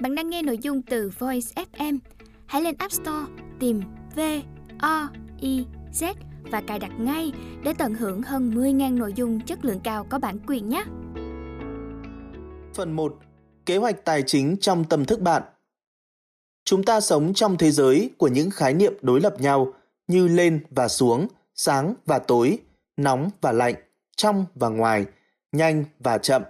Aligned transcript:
Bạn 0.00 0.14
đang 0.14 0.30
nghe 0.30 0.42
nội 0.42 0.58
dung 0.58 0.82
từ 0.82 1.10
Voice 1.18 1.62
FM. 1.72 1.98
Hãy 2.46 2.62
lên 2.62 2.74
App 2.78 2.92
Store 2.92 3.26
tìm 3.60 3.82
V 4.16 4.20
O 4.78 5.08
I 5.40 5.66
Z 5.92 6.14
và 6.50 6.62
cài 6.66 6.78
đặt 6.78 6.90
ngay 6.98 7.32
để 7.64 7.74
tận 7.78 7.94
hưởng 7.94 8.22
hơn 8.22 8.50
10.000 8.50 8.98
nội 8.98 9.12
dung 9.16 9.40
chất 9.40 9.64
lượng 9.64 9.80
cao 9.84 10.06
có 10.10 10.18
bản 10.18 10.38
quyền 10.46 10.68
nhé. 10.68 10.84
Phần 12.74 12.92
1. 12.92 13.16
Kế 13.66 13.76
hoạch 13.76 14.04
tài 14.04 14.22
chính 14.22 14.56
trong 14.60 14.84
tâm 14.84 15.04
thức 15.04 15.20
bạn 15.20 15.42
Chúng 16.64 16.82
ta 16.82 17.00
sống 17.00 17.34
trong 17.34 17.58
thế 17.58 17.70
giới 17.70 18.10
của 18.18 18.28
những 18.28 18.50
khái 18.50 18.74
niệm 18.74 18.94
đối 19.02 19.20
lập 19.20 19.40
nhau 19.40 19.72
như 20.06 20.28
lên 20.28 20.64
và 20.70 20.88
xuống, 20.88 21.26
sáng 21.54 21.94
và 22.06 22.18
tối, 22.18 22.58
nóng 22.96 23.30
và 23.40 23.52
lạnh, 23.52 23.74
trong 24.16 24.44
và 24.54 24.68
ngoài, 24.68 25.06
nhanh 25.52 25.84
và 26.00 26.18
chậm, 26.18 26.42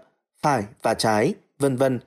phải 0.43 0.65
và 0.83 0.95
trái, 0.95 1.35
vân 1.59 1.77
vân. 1.77 2.01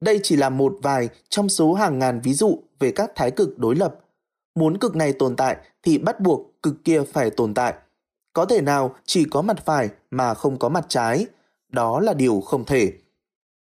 Đây 0.00 0.20
chỉ 0.22 0.36
là 0.36 0.50
một 0.50 0.78
vài 0.82 1.08
trong 1.28 1.48
số 1.48 1.74
hàng 1.74 1.98
ngàn 1.98 2.20
ví 2.20 2.34
dụ 2.34 2.58
về 2.78 2.92
các 2.92 3.12
thái 3.14 3.30
cực 3.30 3.58
đối 3.58 3.76
lập. 3.76 4.00
Muốn 4.54 4.78
cực 4.78 4.96
này 4.96 5.12
tồn 5.12 5.36
tại 5.36 5.56
thì 5.82 5.98
bắt 5.98 6.20
buộc 6.20 6.62
cực 6.62 6.84
kia 6.84 7.02
phải 7.12 7.30
tồn 7.30 7.54
tại. 7.54 7.74
Có 8.32 8.44
thể 8.44 8.60
nào 8.60 8.94
chỉ 9.04 9.24
có 9.24 9.42
mặt 9.42 9.56
phải 9.64 9.88
mà 10.10 10.34
không 10.34 10.58
có 10.58 10.68
mặt 10.68 10.86
trái, 10.88 11.26
đó 11.68 12.00
là 12.00 12.14
điều 12.14 12.40
không 12.40 12.64
thể. 12.64 12.92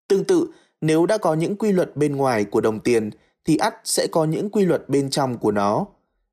Tương 0.07 0.23
tự, 0.23 0.47
nếu 0.81 1.05
đã 1.05 1.17
có 1.17 1.33
những 1.33 1.55
quy 1.55 1.71
luật 1.71 1.95
bên 1.95 2.15
ngoài 2.15 2.45
của 2.45 2.61
đồng 2.61 2.79
tiền 2.79 3.09
thì 3.45 3.57
ắt 3.57 3.75
sẽ 3.83 4.07
có 4.11 4.25
những 4.25 4.49
quy 4.49 4.65
luật 4.65 4.89
bên 4.89 5.09
trong 5.09 5.37
của 5.37 5.51
nó. 5.51 5.85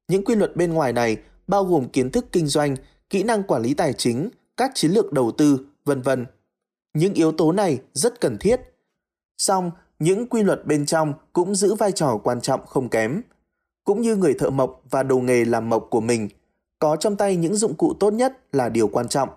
Những 0.09 0.25
quy 0.25 0.35
luật 0.35 0.57
bên 0.57 0.73
ngoài 0.73 0.93
này 0.93 1.17
bao 1.47 1.65
gồm 1.65 1.89
kiến 1.89 2.11
thức 2.11 2.27
kinh 2.33 2.47
doanh, 2.47 2.77
kỹ 3.11 3.23
năng 3.23 3.43
quản 3.43 3.63
lý 3.63 3.75
tài 3.75 3.93
chính, 3.93 4.31
các 4.57 4.71
chiến 4.75 4.91
lược 4.91 5.13
đầu 5.13 5.31
tư, 5.31 5.67
vân 5.85 6.03
vân. 6.03 6.27
Những 6.95 7.15
yếu 7.15 7.33
tố 7.33 7.53
này 7.53 7.79
rất 7.93 8.21
cần 8.21 8.37
thiết. 8.41 8.61
Song, 9.39 9.71
những 9.99 10.29
quy 10.29 10.43
luật 10.43 10.67
bên 10.67 10.87
trong 10.87 11.15
cũng 11.33 11.55
giữ 11.55 11.75
vai 11.75 11.93
trò 11.93 12.19
quan 12.25 12.41
trọng 12.41 12.67
không 12.67 12.89
kém. 12.89 13.23
Cũng 13.85 14.01
như 14.01 14.17
người 14.17 14.35
thợ 14.35 14.51
mộc 14.51 14.83
và 14.91 15.03
đồ 15.03 15.19
nghề 15.19 15.45
làm 15.45 15.69
mộc 15.69 15.87
của 15.91 16.01
mình, 16.01 16.29
có 16.79 16.97
trong 16.97 17.17
tay 17.17 17.37
những 17.37 17.57
dụng 17.57 17.75
cụ 17.75 17.95
tốt 18.01 18.13
nhất 18.13 18.39
là 18.53 18.69
điều 18.69 18.89
quan 18.89 19.09
trọng, 19.09 19.29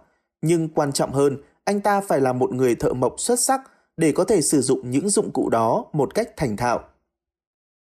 nhưng 0.41 0.69
quan 0.69 0.91
trọng 0.91 1.11
hơn, 1.11 1.37
anh 1.63 1.81
ta 1.81 2.01
phải 2.01 2.21
là 2.21 2.33
một 2.33 2.51
người 2.51 2.75
thợ 2.75 2.93
mộc 2.93 3.15
xuất 3.17 3.39
sắc 3.39 3.61
để 3.97 4.11
có 4.11 4.23
thể 4.23 4.41
sử 4.41 4.61
dụng 4.61 4.91
những 4.91 5.09
dụng 5.09 5.31
cụ 5.31 5.49
đó 5.49 5.85
một 5.93 6.15
cách 6.15 6.29
thành 6.37 6.57
thạo. 6.57 6.79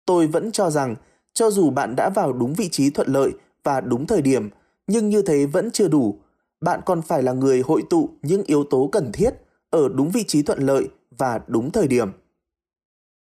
Tôi 0.06 0.28
vẫn 0.28 0.52
cho 0.52 0.70
rằng, 0.70 0.96
cho 1.34 1.50
dù 1.50 1.70
bạn 1.70 1.96
đã 1.96 2.10
vào 2.10 2.34
đúng 2.34 2.54
vị 2.54 2.70
trí 2.72 2.90
thuận 2.90 3.08
lợi 3.08 3.32
và 3.64 3.82
đúng 3.82 4.08
thời 4.08 4.22
điểm, 4.22 4.50
nhưng 4.88 5.10
như 5.10 5.22
thế 5.22 5.46
vẫn 5.46 5.72
chưa 5.72 5.88
đủ. 5.88 6.20
Bạn 6.62 6.80
còn 6.86 7.02
phải 7.02 7.24
là 7.24 7.34
người 7.34 7.62
hội 7.62 7.84
tụ 7.90 8.10
những 8.22 8.44
yếu 8.44 8.64
tố 8.64 8.90
cần 8.92 9.12
thiết 9.12 9.34
ở 9.70 9.90
đúng 9.90 10.12
vị 10.12 10.24
trí 10.28 10.44
thuận 10.44 10.60
lợi 10.60 10.88
và 11.18 11.42
đúng 11.48 11.72
thời 11.72 11.88
điểm. 11.88 12.12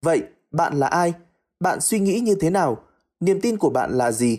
Vậy, 0.02 0.24
bạn 0.52 0.80
là 0.80 0.88
ai? 0.88 1.14
Bạn 1.60 1.82
suy 1.82 2.00
nghĩ 2.00 2.20
như 2.20 2.36
thế 2.36 2.50
nào? 2.50 2.78
Niềm 3.20 3.42
tin 3.42 3.58
của 3.58 3.70
bạn 3.70 3.92
là 3.98 4.12
gì? 4.12 4.38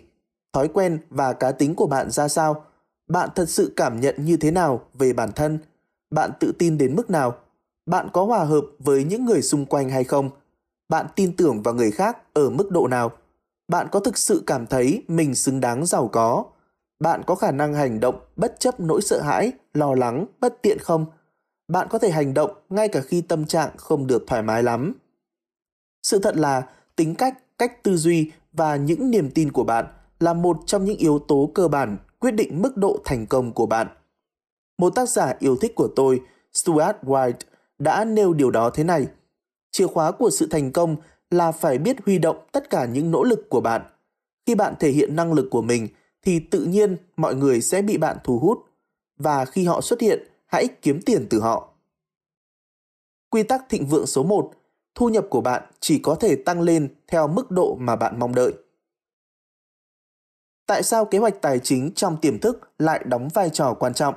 Thói 0.52 0.68
quen 0.68 0.98
và 1.10 1.32
cá 1.32 1.52
tính 1.52 1.74
của 1.74 1.86
bạn 1.86 2.10
ra 2.10 2.28
sao? 2.28 2.64
Bạn 3.08 3.28
thật 3.34 3.48
sự 3.48 3.72
cảm 3.76 4.00
nhận 4.00 4.14
như 4.24 4.36
thế 4.36 4.50
nào 4.50 4.80
về 4.94 5.12
bản 5.12 5.32
thân? 5.32 5.58
Bạn 6.10 6.30
tự 6.40 6.52
tin 6.58 6.78
đến 6.78 6.96
mức 6.96 7.10
nào? 7.10 7.34
Bạn 7.86 8.08
có 8.12 8.24
hòa 8.24 8.44
hợp 8.44 8.64
với 8.78 9.04
những 9.04 9.24
người 9.24 9.42
xung 9.42 9.66
quanh 9.66 9.90
hay 9.90 10.04
không? 10.04 10.30
Bạn 10.88 11.06
tin 11.16 11.36
tưởng 11.36 11.62
vào 11.62 11.74
người 11.74 11.90
khác 11.90 12.18
ở 12.34 12.50
mức 12.50 12.70
độ 12.70 12.88
nào? 12.88 13.12
Bạn 13.68 13.88
có 13.92 14.00
thực 14.00 14.18
sự 14.18 14.42
cảm 14.46 14.66
thấy 14.66 15.04
mình 15.08 15.34
xứng 15.34 15.60
đáng 15.60 15.86
giàu 15.86 16.08
có? 16.08 16.44
Bạn 17.00 17.22
có 17.26 17.34
khả 17.34 17.50
năng 17.50 17.74
hành 17.74 18.00
động 18.00 18.20
bất 18.36 18.60
chấp 18.60 18.80
nỗi 18.80 19.02
sợ 19.02 19.20
hãi, 19.22 19.52
lo 19.74 19.94
lắng, 19.94 20.26
bất 20.40 20.62
tiện 20.62 20.78
không? 20.78 21.06
Bạn 21.70 21.86
có 21.90 21.98
thể 21.98 22.10
hành 22.10 22.34
động 22.34 22.50
ngay 22.70 22.88
cả 22.88 23.00
khi 23.00 23.20
tâm 23.20 23.46
trạng 23.46 23.70
không 23.76 24.06
được 24.06 24.24
thoải 24.26 24.42
mái 24.42 24.62
lắm. 24.62 24.94
Sự 26.02 26.18
thật 26.18 26.36
là 26.36 26.62
tính 26.96 27.14
cách, 27.14 27.58
cách 27.58 27.82
tư 27.82 27.96
duy 27.96 28.30
và 28.52 28.76
những 28.76 29.10
niềm 29.10 29.30
tin 29.30 29.52
của 29.52 29.64
bạn 29.64 29.86
là 30.20 30.32
một 30.32 30.56
trong 30.66 30.84
những 30.84 30.96
yếu 30.96 31.18
tố 31.18 31.50
cơ 31.54 31.68
bản 31.68 31.96
quyết 32.18 32.30
định 32.30 32.62
mức 32.62 32.76
độ 32.76 33.00
thành 33.04 33.26
công 33.26 33.52
của 33.52 33.66
bạn. 33.66 33.86
Một 34.78 34.94
tác 34.94 35.08
giả 35.08 35.34
yêu 35.38 35.56
thích 35.56 35.74
của 35.74 35.88
tôi, 35.96 36.20
Stuart 36.52 36.96
White, 37.02 37.32
đã 37.78 38.04
nêu 38.04 38.32
điều 38.32 38.50
đó 38.50 38.70
thế 38.70 38.84
này. 38.84 39.06
Chìa 39.70 39.86
khóa 39.86 40.12
của 40.12 40.30
sự 40.30 40.46
thành 40.50 40.72
công 40.72 40.96
là 41.30 41.52
phải 41.52 41.78
biết 41.78 41.96
huy 42.06 42.18
động 42.18 42.36
tất 42.52 42.70
cả 42.70 42.84
những 42.84 43.10
nỗ 43.10 43.22
lực 43.22 43.48
của 43.48 43.60
bạn. 43.60 43.82
Khi 44.46 44.54
bạn 44.54 44.74
thể 44.80 44.90
hiện 44.90 45.16
năng 45.16 45.32
lực 45.32 45.48
của 45.50 45.62
mình 45.62 45.88
thì 46.22 46.40
tự 46.40 46.64
nhiên 46.64 46.96
mọi 47.16 47.34
người 47.34 47.60
sẽ 47.60 47.82
bị 47.82 47.96
bạn 47.96 48.16
thu 48.24 48.38
hút 48.38 48.58
và 49.18 49.44
khi 49.44 49.64
họ 49.64 49.80
xuất 49.80 50.00
hiện, 50.00 50.30
hãy 50.50 50.68
kiếm 50.82 51.00
tiền 51.06 51.26
từ 51.30 51.40
họ. 51.40 51.68
Quy 53.30 53.42
tắc 53.42 53.68
thịnh 53.68 53.86
vượng 53.86 54.06
số 54.06 54.22
1, 54.22 54.50
thu 54.94 55.08
nhập 55.08 55.26
của 55.30 55.40
bạn 55.40 55.62
chỉ 55.80 55.98
có 55.98 56.14
thể 56.14 56.36
tăng 56.36 56.60
lên 56.60 56.94
theo 57.08 57.28
mức 57.28 57.50
độ 57.50 57.76
mà 57.80 57.96
bạn 57.96 58.18
mong 58.18 58.34
đợi. 58.34 58.52
Tại 60.66 60.82
sao 60.82 61.04
kế 61.04 61.18
hoạch 61.18 61.42
tài 61.42 61.58
chính 61.58 61.92
trong 61.94 62.16
tiềm 62.20 62.38
thức 62.38 62.70
lại 62.78 63.04
đóng 63.06 63.28
vai 63.34 63.50
trò 63.50 63.74
quan 63.74 63.94
trọng? 63.94 64.14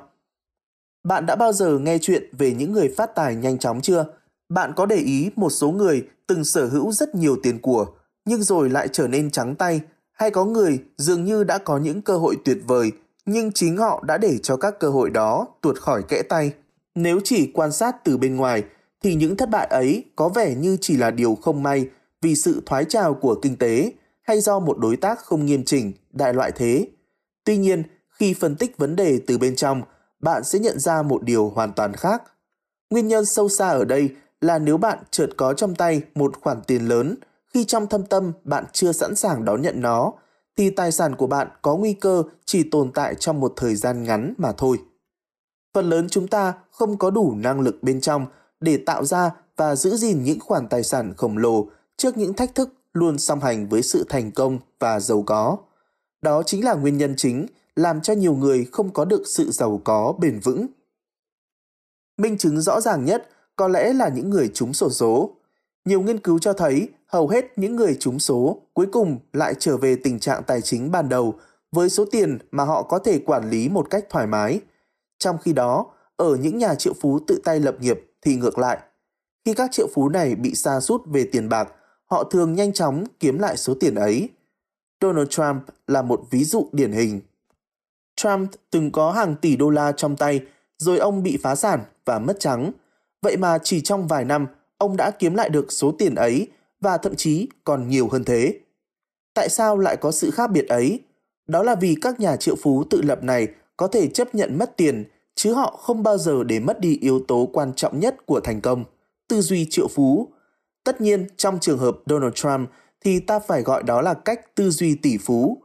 Bạn 1.03 1.25
đã 1.25 1.35
bao 1.35 1.53
giờ 1.53 1.79
nghe 1.79 1.97
chuyện 2.01 2.29
về 2.37 2.53
những 2.53 2.73
người 2.73 2.93
phát 2.97 3.15
tài 3.15 3.35
nhanh 3.35 3.59
chóng 3.59 3.81
chưa? 3.81 4.05
Bạn 4.49 4.73
có 4.75 4.85
để 4.85 4.95
ý 4.95 5.29
một 5.35 5.49
số 5.49 5.71
người 5.71 6.07
từng 6.27 6.45
sở 6.45 6.65
hữu 6.65 6.91
rất 6.91 7.15
nhiều 7.15 7.37
tiền 7.43 7.61
của, 7.61 7.85
nhưng 8.25 8.43
rồi 8.43 8.69
lại 8.69 8.87
trở 8.87 9.07
nên 9.07 9.31
trắng 9.31 9.55
tay, 9.55 9.81
hay 10.11 10.31
có 10.31 10.45
người 10.45 10.79
dường 10.97 11.23
như 11.23 11.43
đã 11.43 11.57
có 11.57 11.77
những 11.77 12.01
cơ 12.01 12.17
hội 12.17 12.35
tuyệt 12.45 12.57
vời, 12.67 12.91
nhưng 13.25 13.51
chính 13.51 13.77
họ 13.77 14.03
đã 14.07 14.17
để 14.17 14.37
cho 14.37 14.57
các 14.57 14.79
cơ 14.79 14.89
hội 14.89 15.09
đó 15.09 15.47
tuột 15.61 15.77
khỏi 15.79 16.03
kẽ 16.03 16.21
tay. 16.21 16.51
Nếu 16.95 17.19
chỉ 17.23 17.51
quan 17.53 17.71
sát 17.71 18.03
từ 18.03 18.17
bên 18.17 18.35
ngoài, 18.35 18.63
thì 19.03 19.15
những 19.15 19.37
thất 19.37 19.49
bại 19.49 19.67
ấy 19.67 20.03
có 20.15 20.29
vẻ 20.29 20.55
như 20.55 20.77
chỉ 20.81 20.97
là 20.97 21.11
điều 21.11 21.35
không 21.35 21.63
may 21.63 21.89
vì 22.21 22.35
sự 22.35 22.61
thoái 22.65 22.85
trào 22.85 23.13
của 23.13 23.35
kinh 23.41 23.55
tế 23.55 23.91
hay 24.21 24.41
do 24.41 24.59
một 24.59 24.77
đối 24.77 24.97
tác 24.97 25.19
không 25.19 25.45
nghiêm 25.45 25.63
chỉnh, 25.63 25.93
đại 26.11 26.33
loại 26.33 26.51
thế. 26.55 26.87
Tuy 27.43 27.57
nhiên, 27.57 27.83
khi 28.09 28.33
phân 28.33 28.55
tích 28.55 28.77
vấn 28.77 28.95
đề 28.95 29.19
từ 29.27 29.37
bên 29.37 29.55
trong, 29.55 29.81
bạn 30.19 30.43
sẽ 30.43 30.59
nhận 30.59 30.79
ra 30.79 31.01
một 31.01 31.23
điều 31.23 31.49
hoàn 31.49 31.73
toàn 31.73 31.93
khác. 31.93 32.23
Nguyên 32.89 33.07
nhân 33.07 33.25
sâu 33.25 33.49
xa 33.49 33.69
ở 33.69 33.85
đây 33.85 34.09
là 34.41 34.59
nếu 34.59 34.77
bạn 34.77 34.97
chợt 35.11 35.27
có 35.37 35.53
trong 35.53 35.75
tay 35.75 36.01
một 36.15 36.41
khoản 36.41 36.61
tiền 36.67 36.87
lớn 36.87 37.15
khi 37.53 37.65
trong 37.65 37.87
thâm 37.87 38.05
tâm 38.05 38.31
bạn 38.43 38.65
chưa 38.73 38.91
sẵn 38.91 39.15
sàng 39.15 39.45
đón 39.45 39.61
nhận 39.61 39.81
nó, 39.81 40.13
thì 40.57 40.69
tài 40.69 40.91
sản 40.91 41.15
của 41.15 41.27
bạn 41.27 41.47
có 41.61 41.75
nguy 41.75 41.93
cơ 41.93 42.23
chỉ 42.45 42.63
tồn 42.63 42.91
tại 42.91 43.15
trong 43.15 43.39
một 43.39 43.53
thời 43.55 43.75
gian 43.75 44.03
ngắn 44.03 44.33
mà 44.37 44.51
thôi. 44.57 44.79
Phần 45.73 45.89
lớn 45.89 46.07
chúng 46.09 46.27
ta 46.27 46.53
không 46.71 46.97
có 46.97 47.11
đủ 47.11 47.33
năng 47.35 47.61
lực 47.61 47.83
bên 47.83 48.01
trong 48.01 48.25
để 48.59 48.77
tạo 48.77 49.05
ra 49.05 49.31
và 49.57 49.75
giữ 49.75 49.95
gìn 49.95 50.23
những 50.23 50.39
khoản 50.39 50.67
tài 50.67 50.83
sản 50.83 51.13
khổng 51.17 51.37
lồ 51.37 51.67
trước 51.97 52.17
những 52.17 52.33
thách 52.33 52.55
thức 52.55 52.73
luôn 52.93 53.19
song 53.19 53.39
hành 53.39 53.69
với 53.69 53.81
sự 53.81 54.05
thành 54.09 54.31
công 54.31 54.59
và 54.79 54.99
giàu 54.99 55.23
có. 55.23 55.57
Đó 56.21 56.43
chính 56.43 56.63
là 56.65 56.73
nguyên 56.73 56.97
nhân 56.97 57.13
chính 57.17 57.45
làm 57.75 58.01
cho 58.01 58.13
nhiều 58.13 58.35
người 58.35 58.67
không 58.71 58.93
có 58.93 59.05
được 59.05 59.23
sự 59.25 59.51
giàu 59.51 59.81
có 59.83 60.13
bền 60.19 60.39
vững. 60.39 60.67
Minh 62.17 62.37
chứng 62.37 62.61
rõ 62.61 62.81
ràng 62.81 63.05
nhất 63.05 63.29
có 63.55 63.67
lẽ 63.67 63.93
là 63.93 64.09
những 64.09 64.29
người 64.29 64.51
trúng 64.53 64.73
sổ 64.73 64.89
số. 64.89 65.35
Nhiều 65.85 66.01
nghiên 66.01 66.19
cứu 66.19 66.39
cho 66.39 66.53
thấy 66.53 66.89
hầu 67.13 67.27
hết 67.27 67.45
những 67.55 67.75
người 67.75 67.97
trúng 67.99 68.19
số 68.19 68.61
cuối 68.73 68.87
cùng 68.91 69.19
lại 69.33 69.53
trở 69.59 69.77
về 69.77 69.95
tình 69.95 70.19
trạng 70.19 70.43
tài 70.43 70.61
chính 70.61 70.91
ban 70.91 71.09
đầu 71.09 71.33
với 71.71 71.89
số 71.89 72.05
tiền 72.11 72.37
mà 72.51 72.63
họ 72.63 72.83
có 72.83 72.99
thể 72.99 73.19
quản 73.19 73.49
lý 73.49 73.69
một 73.69 73.89
cách 73.89 74.05
thoải 74.09 74.27
mái. 74.27 74.61
Trong 75.17 75.37
khi 75.37 75.53
đó, 75.53 75.85
ở 76.15 76.35
những 76.35 76.57
nhà 76.57 76.75
triệu 76.75 76.93
phú 77.01 77.19
tự 77.27 77.41
tay 77.43 77.59
lập 77.59 77.75
nghiệp 77.79 77.99
thì 78.21 78.35
ngược 78.35 78.57
lại. 78.57 78.77
Khi 79.45 79.53
các 79.53 79.71
triệu 79.71 79.87
phú 79.93 80.09
này 80.09 80.35
bị 80.35 80.55
sa 80.55 80.79
sút 80.79 81.01
về 81.05 81.29
tiền 81.31 81.49
bạc, 81.49 81.73
họ 82.05 82.23
thường 82.23 82.53
nhanh 82.53 82.73
chóng 82.73 83.03
kiếm 83.19 83.39
lại 83.39 83.57
số 83.57 83.73
tiền 83.79 83.95
ấy. 83.95 84.29
Donald 85.01 85.29
Trump 85.29 85.63
là 85.87 86.01
một 86.01 86.21
ví 86.29 86.43
dụ 86.43 86.69
điển 86.71 86.91
hình. 86.91 87.21
Trump 88.15 88.51
từng 88.71 88.91
có 88.91 89.11
hàng 89.11 89.35
tỷ 89.35 89.55
đô 89.55 89.69
la 89.69 89.91
trong 89.91 90.15
tay, 90.15 90.41
rồi 90.77 90.97
ông 90.97 91.23
bị 91.23 91.37
phá 91.43 91.55
sản 91.55 91.79
và 92.05 92.19
mất 92.19 92.39
trắng. 92.39 92.71
Vậy 93.21 93.37
mà 93.37 93.57
chỉ 93.63 93.81
trong 93.81 94.07
vài 94.07 94.25
năm, 94.25 94.47
ông 94.77 94.97
đã 94.97 95.11
kiếm 95.11 95.35
lại 95.35 95.49
được 95.49 95.71
số 95.71 95.91
tiền 95.91 96.15
ấy 96.15 96.47
và 96.83 96.97
thậm 96.97 97.15
chí 97.15 97.47
còn 97.63 97.87
nhiều 97.87 98.07
hơn 98.07 98.23
thế. 98.23 98.59
Tại 99.33 99.49
sao 99.49 99.77
lại 99.77 99.97
có 99.97 100.11
sự 100.11 100.31
khác 100.31 100.51
biệt 100.51 100.67
ấy? 100.67 100.99
Đó 101.47 101.63
là 101.63 101.75
vì 101.75 101.95
các 102.01 102.19
nhà 102.19 102.35
triệu 102.35 102.55
phú 102.55 102.83
tự 102.89 103.01
lập 103.01 103.23
này 103.23 103.47
có 103.77 103.87
thể 103.87 104.07
chấp 104.07 104.35
nhận 104.35 104.57
mất 104.57 104.77
tiền, 104.77 105.05
chứ 105.35 105.53
họ 105.53 105.79
không 105.81 106.03
bao 106.03 106.17
giờ 106.17 106.43
để 106.43 106.59
mất 106.59 106.79
đi 106.79 106.97
yếu 107.01 107.19
tố 107.27 107.49
quan 107.53 107.73
trọng 107.73 107.99
nhất 107.99 108.25
của 108.25 108.39
thành 108.39 108.61
công, 108.61 108.83
tư 109.27 109.41
duy 109.41 109.67
triệu 109.69 109.87
phú. 109.87 110.27
Tất 110.83 111.01
nhiên, 111.01 111.27
trong 111.37 111.59
trường 111.59 111.79
hợp 111.79 111.97
Donald 112.05 112.33
Trump 112.33 112.69
thì 113.01 113.19
ta 113.19 113.39
phải 113.39 113.61
gọi 113.61 113.83
đó 113.83 114.01
là 114.01 114.13
cách 114.13 114.55
tư 114.55 114.69
duy 114.69 114.95
tỷ 114.95 115.17
phú. 115.17 115.57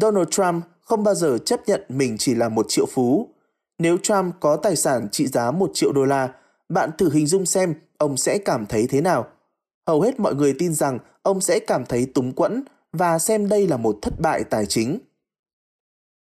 Donald 0.00 0.28
Trump 0.30 0.64
không 0.80 1.04
bao 1.04 1.14
giờ 1.14 1.38
chấp 1.38 1.60
nhận 1.66 1.82
mình 1.88 2.16
chỉ 2.18 2.34
là 2.34 2.48
một 2.48 2.66
triệu 2.68 2.86
phú. 2.86 3.28
Nếu 3.78 3.96
Trump 4.02 4.34
có 4.40 4.56
tài 4.56 4.76
sản 4.76 5.08
trị 5.12 5.26
giá 5.26 5.50
một 5.50 5.70
triệu 5.74 5.92
đô 5.92 6.04
la, 6.04 6.32
bạn 6.68 6.90
thử 6.98 7.10
hình 7.10 7.26
dung 7.26 7.46
xem 7.46 7.74
ông 7.98 8.16
sẽ 8.16 8.38
cảm 8.38 8.66
thấy 8.66 8.86
thế 8.90 9.00
nào. 9.00 9.26
Hầu 9.86 10.00
hết 10.00 10.20
mọi 10.20 10.34
người 10.34 10.54
tin 10.58 10.74
rằng 10.74 10.98
ông 11.22 11.40
sẽ 11.40 11.58
cảm 11.58 11.84
thấy 11.86 12.06
túng 12.14 12.32
quẫn 12.32 12.64
và 12.92 13.18
xem 13.18 13.48
đây 13.48 13.66
là 13.66 13.76
một 13.76 13.98
thất 14.02 14.20
bại 14.20 14.44
tài 14.44 14.66
chính. 14.66 14.98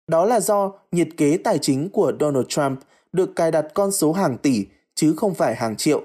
Đó 0.06 0.25
là 0.25 0.40
do 0.40 0.72
nhiệt 0.93 1.08
kế 1.16 1.38
tài 1.44 1.58
chính 1.58 1.90
của 1.90 2.12
Donald 2.20 2.46
Trump 2.49 2.78
được 3.12 3.37
cài 3.37 3.50
đặt 3.50 3.66
con 3.75 3.93
số 3.93 4.12
hàng 4.12 4.38
tỷ 4.38 4.66
chứ 4.94 5.14
không 5.16 5.34
phải 5.34 5.55
hàng 5.55 5.76
triệu. 5.76 6.02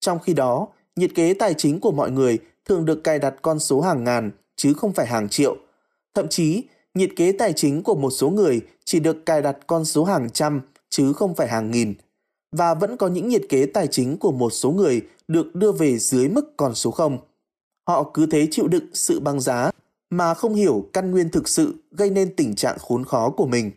Trong 0.00 0.18
khi 0.18 0.34
đó, 0.34 0.68
nhiệt 0.96 1.10
kế 1.14 1.34
tài 1.34 1.54
chính 1.54 1.80
của 1.80 1.92
mọi 1.92 2.10
người 2.10 2.38
thường 2.64 2.84
được 2.84 3.04
cài 3.04 3.18
đặt 3.18 3.34
con 3.42 3.58
số 3.58 3.80
hàng 3.80 4.04
ngàn 4.04 4.30
chứ 4.56 4.72
không 4.74 4.92
phải 4.92 5.06
hàng 5.06 5.28
triệu. 5.28 5.56
Thậm 6.14 6.28
chí, 6.28 6.64
nhiệt 6.94 7.10
kế 7.16 7.32
tài 7.32 7.52
chính 7.52 7.82
của 7.82 7.94
một 7.94 8.10
số 8.10 8.30
người 8.30 8.60
chỉ 8.84 9.00
được 9.00 9.26
cài 9.26 9.42
đặt 9.42 9.56
con 9.66 9.84
số 9.84 10.04
hàng 10.04 10.30
trăm 10.30 10.60
chứ 10.90 11.12
không 11.12 11.34
phải 11.34 11.48
hàng 11.48 11.70
nghìn. 11.70 11.94
Và 12.52 12.74
vẫn 12.74 12.96
có 12.96 13.08
những 13.08 13.28
nhiệt 13.28 13.42
kế 13.48 13.66
tài 13.66 13.86
chính 13.86 14.16
của 14.16 14.32
một 14.32 14.50
số 14.50 14.70
người 14.70 15.02
được 15.28 15.54
đưa 15.54 15.72
về 15.72 15.98
dưới 15.98 16.28
mức 16.28 16.56
con 16.56 16.74
số 16.74 16.90
không. 16.90 17.18
Họ 17.88 18.10
cứ 18.14 18.26
thế 18.26 18.48
chịu 18.50 18.68
đựng 18.68 18.86
sự 18.92 19.20
băng 19.20 19.40
giá 19.40 19.70
mà 20.10 20.34
không 20.34 20.54
hiểu 20.54 20.88
căn 20.92 21.10
nguyên 21.10 21.30
thực 21.30 21.48
sự 21.48 21.74
gây 21.90 22.10
nên 22.10 22.36
tình 22.36 22.54
trạng 22.54 22.78
khốn 22.78 23.04
khó 23.04 23.30
của 23.30 23.46
mình. 23.46 23.70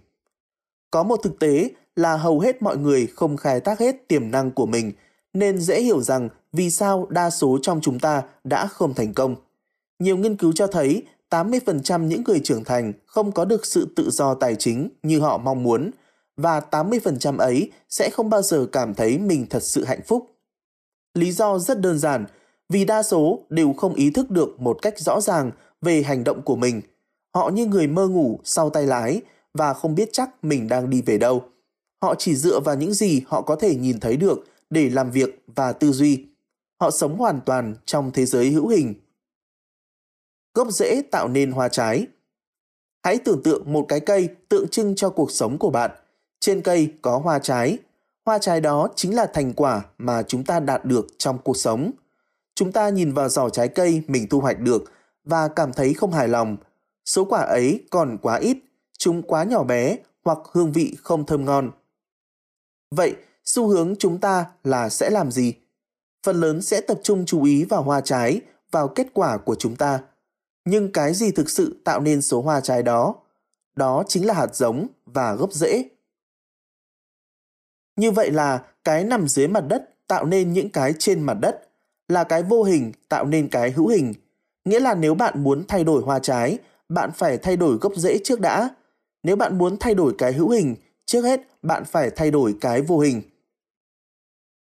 Có 0.92 1.04
một 1.04 1.19
thực 1.24 1.39
tế 1.39 1.69
là 1.95 2.18
hầu 2.18 2.39
hết 2.39 2.62
mọi 2.62 2.77
người 2.77 3.07
không 3.07 3.38
khai 3.38 3.60
thác 3.60 3.80
hết 3.80 4.07
tiềm 4.07 4.31
năng 4.31 4.51
của 4.51 4.66
mình, 4.66 4.92
nên 5.33 5.60
dễ 5.60 5.81
hiểu 5.81 6.01
rằng 6.01 6.30
vì 6.54 6.72
sao 6.72 7.07
đa 7.10 7.30
số 7.30 7.57
trong 7.62 7.81
chúng 7.81 8.00
ta 8.00 8.24
đã 8.44 8.68
không 8.68 8.94
thành 8.94 9.13
công. 9.13 9.36
Nhiều 10.00 10.18
nghiên 10.18 10.38
cứu 10.38 10.51
cho 10.54 10.68
thấy 10.68 11.04
80% 11.30 12.04
những 12.04 12.24
người 12.24 12.39
trưởng 12.44 12.63
thành 12.63 12.94
không 13.06 13.31
có 13.31 13.45
được 13.45 13.65
sự 13.65 13.88
tự 13.95 14.10
do 14.10 14.33
tài 14.33 14.56
chính 14.56 14.89
như 15.04 15.19
họ 15.19 15.38
mong 15.38 15.63
muốn 15.63 15.92
và 16.41 16.62
80% 16.71 17.38
ấy 17.38 17.71
sẽ 17.89 18.09
không 18.09 18.30
bao 18.30 18.41
giờ 18.41 18.68
cảm 18.71 18.94
thấy 18.94 19.18
mình 19.18 19.45
thật 19.50 19.63
sự 19.63 19.83
hạnh 19.83 20.01
phúc. 20.07 20.36
Lý 21.13 21.31
do 21.31 21.59
rất 21.59 21.81
đơn 21.81 22.00
giản, 22.00 22.25
vì 22.69 22.86
đa 22.86 23.03
số 23.03 23.39
đều 23.50 23.74
không 23.74 23.94
ý 23.94 24.09
thức 24.09 24.30
được 24.30 24.62
một 24.62 24.80
cách 24.81 25.00
rõ 25.00 25.21
ràng 25.21 25.51
về 25.81 26.03
hành 26.03 26.24
động 26.24 26.41
của 26.41 26.56
mình. 26.56 26.81
Họ 27.36 27.50
như 27.50 27.65
người 27.65 27.88
mơ 27.88 28.07
ngủ 28.07 28.39
sau 28.44 28.69
tay 28.69 28.86
lái 28.86 29.21
và 29.53 29.74
không 29.74 29.95
biết 29.95 30.09
chắc 30.13 30.44
mình 30.44 30.68
đang 30.68 30.89
đi 30.89 31.01
về 31.01 31.18
đâu. 31.18 31.44
Họ 32.01 32.15
chỉ 32.15 32.36
dựa 32.36 32.59
vào 32.59 32.75
những 32.75 32.94
gì 32.94 33.21
họ 33.27 33.41
có 33.41 33.56
thể 33.56 33.75
nhìn 33.75 34.00
thấy 34.00 34.18
được 34.18 34.39
để 34.69 34.89
làm 34.89 35.12
việc 35.12 35.44
và 35.56 35.74
tư 35.74 35.91
duy. 35.91 36.25
Họ 36.81 36.91
sống 36.91 37.18
hoàn 37.18 37.39
toàn 37.45 37.75
trong 37.86 38.12
thế 38.13 38.25
giới 38.25 38.50
hữu 38.50 38.68
hình. 38.68 38.94
Gốc 40.53 40.71
rễ 40.71 41.01
tạo 41.12 41.27
nên 41.27 41.51
hoa 41.51 41.69
trái 41.69 42.07
Hãy 43.03 43.18
tưởng 43.18 43.44
tượng 43.44 43.74
một 43.74 43.86
cái 43.88 44.00
cây 44.00 44.30
tượng 44.50 44.68
trưng 44.68 44.95
cho 44.95 45.09
cuộc 45.09 45.31
sống 45.31 45.57
của 45.57 45.69
bạn. 45.69 45.91
Trên 46.39 46.62
cây 46.62 46.94
có 47.01 47.18
hoa 47.18 47.39
trái. 47.39 47.77
Hoa 48.25 48.38
trái 48.39 48.62
đó 48.62 48.88
chính 48.95 49.15
là 49.15 49.25
thành 49.33 49.53
quả 49.53 49.81
mà 49.97 50.24
chúng 50.24 50.44
ta 50.44 50.59
đạt 50.59 50.86
được 50.86 51.07
trong 51.18 51.38
cuộc 51.44 51.57
sống. 51.57 51.91
Chúng 52.56 52.71
ta 52.71 52.89
nhìn 52.89 53.13
vào 53.13 53.30
giỏ 53.30 53.50
trái 53.50 53.68
cây 53.68 54.03
mình 54.07 54.27
thu 54.30 54.39
hoạch 54.39 54.59
được 54.59 54.83
và 55.24 55.47
cảm 55.47 55.74
thấy 55.74 55.94
không 55.94 56.12
hài 56.12 56.27
lòng. 56.27 56.57
Số 57.06 57.25
quả 57.25 57.41
ấy 57.41 57.83
còn 57.89 58.18
quá 58.21 58.36
ít, 58.36 58.57
chúng 58.97 59.21
quá 59.21 59.44
nhỏ 59.44 59.63
bé 59.63 59.97
hoặc 60.24 60.38
hương 60.51 60.71
vị 60.71 60.95
không 61.03 61.25
thơm 61.25 61.45
ngon. 61.45 61.71
Vậy, 62.91 63.15
xu 63.45 63.68
hướng 63.68 63.95
chúng 64.00 64.19
ta 64.19 64.45
là 64.63 64.89
sẽ 64.89 65.09
làm 65.09 65.31
gì? 65.31 65.53
Phần 66.25 66.39
lớn 66.39 66.62
sẽ 66.62 66.81
tập 66.81 67.00
trung 67.03 67.25
chú 67.25 67.44
ý 67.44 67.63
vào 67.63 67.83
hoa 67.83 68.01
trái, 68.01 68.41
vào 68.71 68.88
kết 68.88 69.07
quả 69.13 69.38
của 69.38 69.56
chúng 69.56 69.75
ta. 69.75 70.00
Nhưng 70.65 70.91
cái 70.91 71.13
gì 71.13 71.31
thực 71.31 71.50
sự 71.50 71.81
tạo 71.83 72.00
nên 72.00 72.21
số 72.21 72.41
hoa 72.41 72.62
trái 72.62 72.83
đó? 72.83 73.15
Đó 73.75 74.03
chính 74.07 74.25
là 74.25 74.33
hạt 74.33 74.56
giống 74.56 74.88
và 75.06 75.36
gốc 75.36 75.53
rễ. 75.53 75.86
Như 78.00 78.12
vậy 78.12 78.31
là 78.31 78.63
cái 78.84 79.04
nằm 79.04 79.28
dưới 79.28 79.48
mặt 79.48 79.63
đất 79.68 80.07
tạo 80.07 80.25
nên 80.25 80.54
những 80.54 80.69
cái 80.69 80.94
trên 81.00 81.22
mặt 81.22 81.38
đất, 81.42 81.69
là 82.07 82.24
cái 82.24 82.44
vô 82.44 82.63
hình 82.63 82.92
tạo 83.10 83.25
nên 83.25 83.48
cái 83.50 83.72
hữu 83.72 83.88
hình. 83.88 84.13
Nghĩa 84.66 84.80
là 84.80 84.96
nếu 84.96 85.16
bạn 85.16 85.44
muốn 85.44 85.63
thay 85.68 85.84
đổi 85.84 86.01
hoa 86.01 86.19
trái, 86.19 86.57
bạn 86.90 87.12
phải 87.12 87.38
thay 87.38 87.57
đổi 87.57 87.78
gốc 87.81 87.94
rễ 87.96 88.18
trước 88.24 88.40
đã. 88.40 88.69
Nếu 89.24 89.36
bạn 89.36 89.57
muốn 89.57 89.78
thay 89.78 89.96
đổi 89.96 90.16
cái 90.18 90.34
hữu 90.34 90.50
hình, 90.50 90.75
trước 91.06 91.22
hết 91.22 91.42
bạn 91.62 91.86
phải 91.86 92.10
thay 92.10 92.31
đổi 92.31 92.56
cái 92.62 92.81
vô 92.81 93.00
hình. 93.00 93.22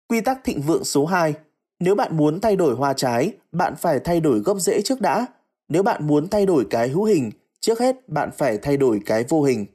Quy 0.08 0.22
tắc 0.22 0.44
thịnh 0.44 0.62
vượng 0.62 0.84
số 0.84 1.06
2 1.06 1.34
Nếu 1.80 1.96
bạn 1.96 2.18
muốn 2.18 2.42
thay 2.42 2.56
đổi 2.56 2.76
hoa 2.76 2.94
trái, 2.94 3.34
bạn 3.52 3.76
phải 3.76 4.00
thay 4.00 4.20
đổi 4.20 4.40
gốc 4.40 4.60
rễ 4.60 4.82
trước 4.82 5.02
đã. 5.02 5.26
Nếu 5.68 5.84
bạn 5.84 6.08
muốn 6.08 6.28
thay 6.28 6.46
đổi 6.46 6.68
cái 6.70 6.90
hữu 6.90 7.04
hình, 7.04 7.32
trước 7.60 7.80
hết 7.80 8.10
bạn 8.10 8.30
phải 8.38 8.58
thay 8.58 8.78
đổi 8.78 9.02
cái 9.06 9.24
vô 9.30 9.44
hình. 9.44 9.66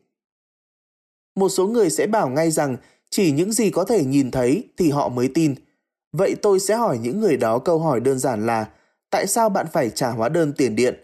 Một 1.34 1.48
số 1.48 1.66
người 1.66 1.90
sẽ 1.90 2.06
bảo 2.06 2.28
ngay 2.28 2.50
rằng 2.50 2.76
chỉ 3.16 3.30
những 3.30 3.52
gì 3.52 3.70
có 3.70 3.84
thể 3.84 4.04
nhìn 4.04 4.30
thấy 4.30 4.68
thì 4.76 4.90
họ 4.90 5.08
mới 5.08 5.28
tin. 5.34 5.54
Vậy 6.12 6.34
tôi 6.42 6.60
sẽ 6.60 6.74
hỏi 6.74 6.98
những 6.98 7.20
người 7.20 7.36
đó 7.36 7.58
câu 7.58 7.78
hỏi 7.78 8.00
đơn 8.00 8.18
giản 8.18 8.46
là 8.46 8.68
tại 9.10 9.26
sao 9.26 9.48
bạn 9.48 9.66
phải 9.72 9.90
trả 9.90 10.10
hóa 10.10 10.28
đơn 10.28 10.52
tiền 10.56 10.76
điện? 10.76 10.94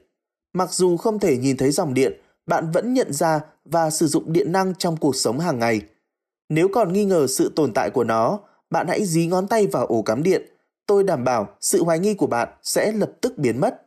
Mặc 0.53 0.73
dù 0.73 0.97
không 0.97 1.19
thể 1.19 1.37
nhìn 1.37 1.57
thấy 1.57 1.71
dòng 1.71 1.95
điện, 1.95 2.13
bạn 2.47 2.71
vẫn 2.71 2.95
nhận 2.95 3.13
ra 3.13 3.41
và 3.65 3.91
sử 3.91 4.07
dụng 4.07 4.33
điện 4.33 4.53
năng 4.53 4.75
trong 4.75 4.97
cuộc 4.97 5.17
sống 5.17 5.39
hàng 5.41 5.59
ngày. 5.59 5.81
Nếu 6.49 6.69
còn 6.73 6.93
nghi 6.93 7.05
ngờ 7.05 7.27
sự 7.27 7.53
tồn 7.57 7.73
tại 7.75 7.91
của 7.91 8.05
nó, 8.05 8.41
bạn 8.71 8.89
hãy 8.89 9.05
dí 9.05 9.27
ngón 9.27 9.49
tay 9.49 9.67
vào 9.67 9.87
ổ 9.87 10.03
cắm 10.03 10.23
điện. 10.23 10.43
Tôi 10.87 11.05
đảm 11.05 11.25
bảo 11.25 11.49
sự 11.61 11.85
hoài 11.85 11.99
nghi 11.99 12.15
của 12.15 12.27
bạn 12.27 12.49
sẽ 12.63 12.93
lập 12.93 13.13
tức 13.21 13.39
biến 13.39 13.61
mất. 13.61 13.87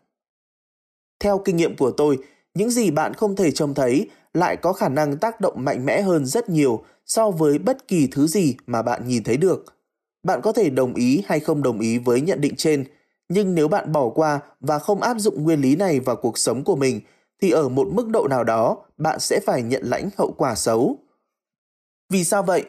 Theo 1.19 1.41
kinh 1.45 1.57
nghiệm 1.57 1.75
của 1.77 1.91
tôi, 1.91 2.17
những 2.53 2.69
gì 2.69 2.91
bạn 2.91 3.13
không 3.13 3.35
thể 3.35 3.51
trông 3.51 3.73
thấy 3.73 4.09
lại 4.33 4.57
có 4.57 4.74
khả 4.74 4.89
năng 4.89 5.18
tác 5.18 5.41
động 5.41 5.65
mạnh 5.65 5.85
mẽ 5.85 6.01
hơn 6.01 6.25
rất 6.25 6.50
nhiều 6.50 6.83
so 7.06 7.31
với 7.31 7.59
bất 7.59 7.88
kỳ 7.88 8.07
thứ 8.12 8.27
gì 8.27 8.56
mà 8.68 8.81
bạn 8.81 9.07
nhìn 9.07 9.24
thấy 9.24 9.38
được. 9.38 9.65
Bạn 10.24 10.41
có 10.41 10.51
thể 10.51 10.69
đồng 10.69 10.94
ý 10.94 11.24
hay 11.25 11.39
không 11.39 11.63
đồng 11.63 11.80
ý 11.80 11.97
với 11.97 12.21
nhận 12.21 12.41
định 12.41 12.56
trên, 12.56 12.85
nhưng 13.30 13.56
nếu 13.56 13.68
bạn 13.68 13.91
bỏ 13.91 14.09
qua 14.09 14.39
và 14.59 14.80
không 14.80 15.01
áp 15.01 15.18
dụng 15.19 15.44
nguyên 15.44 15.62
lý 15.62 15.75
này 15.75 16.00
vào 16.00 16.15
cuộc 16.15 16.38
sống 16.38 16.63
của 16.63 16.75
mình 16.75 17.01
thì 17.41 17.51
ở 17.51 17.69
một 17.69 17.88
mức 17.91 18.09
độ 18.09 18.27
nào 18.27 18.44
đó 18.44 18.77
bạn 18.97 19.19
sẽ 19.19 19.39
phải 19.45 19.62
nhận 19.62 19.83
lãnh 19.85 20.09
hậu 20.18 20.31
quả 20.31 20.56
xấu. 20.56 20.97
Vì 22.09 22.24
sao 22.24 22.44
vậy? 22.44 22.65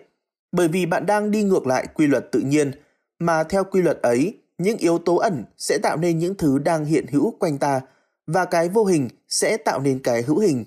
Bởi 0.52 0.68
vì 0.68 0.86
bạn 0.86 1.06
đang 1.06 1.30
đi 1.30 1.42
ngược 1.42 1.66
lại 1.66 1.86
quy 1.94 2.06
luật 2.06 2.32
tự 2.32 2.40
nhiên, 2.40 2.70
mà 3.18 3.44
theo 3.44 3.64
quy 3.64 3.82
luật 3.82 4.02
ấy, 4.02 4.38
những 4.58 4.76
yếu 4.78 4.98
tố 4.98 5.16
ẩn 5.16 5.44
sẽ 5.56 5.78
tạo 5.82 5.96
nên 5.96 6.18
những 6.18 6.34
thứ 6.34 6.58
đang 6.58 6.84
hiện 6.84 7.06
hữu 7.06 7.30
quanh 7.30 7.58
ta 7.58 7.80
và 8.26 8.44
cái 8.44 8.68
vô 8.68 8.84
hình 8.84 9.08
sẽ 9.28 9.56
tạo 9.56 9.80
nên 9.80 9.98
cái 9.98 10.22
hữu 10.22 10.38
hình. 10.38 10.64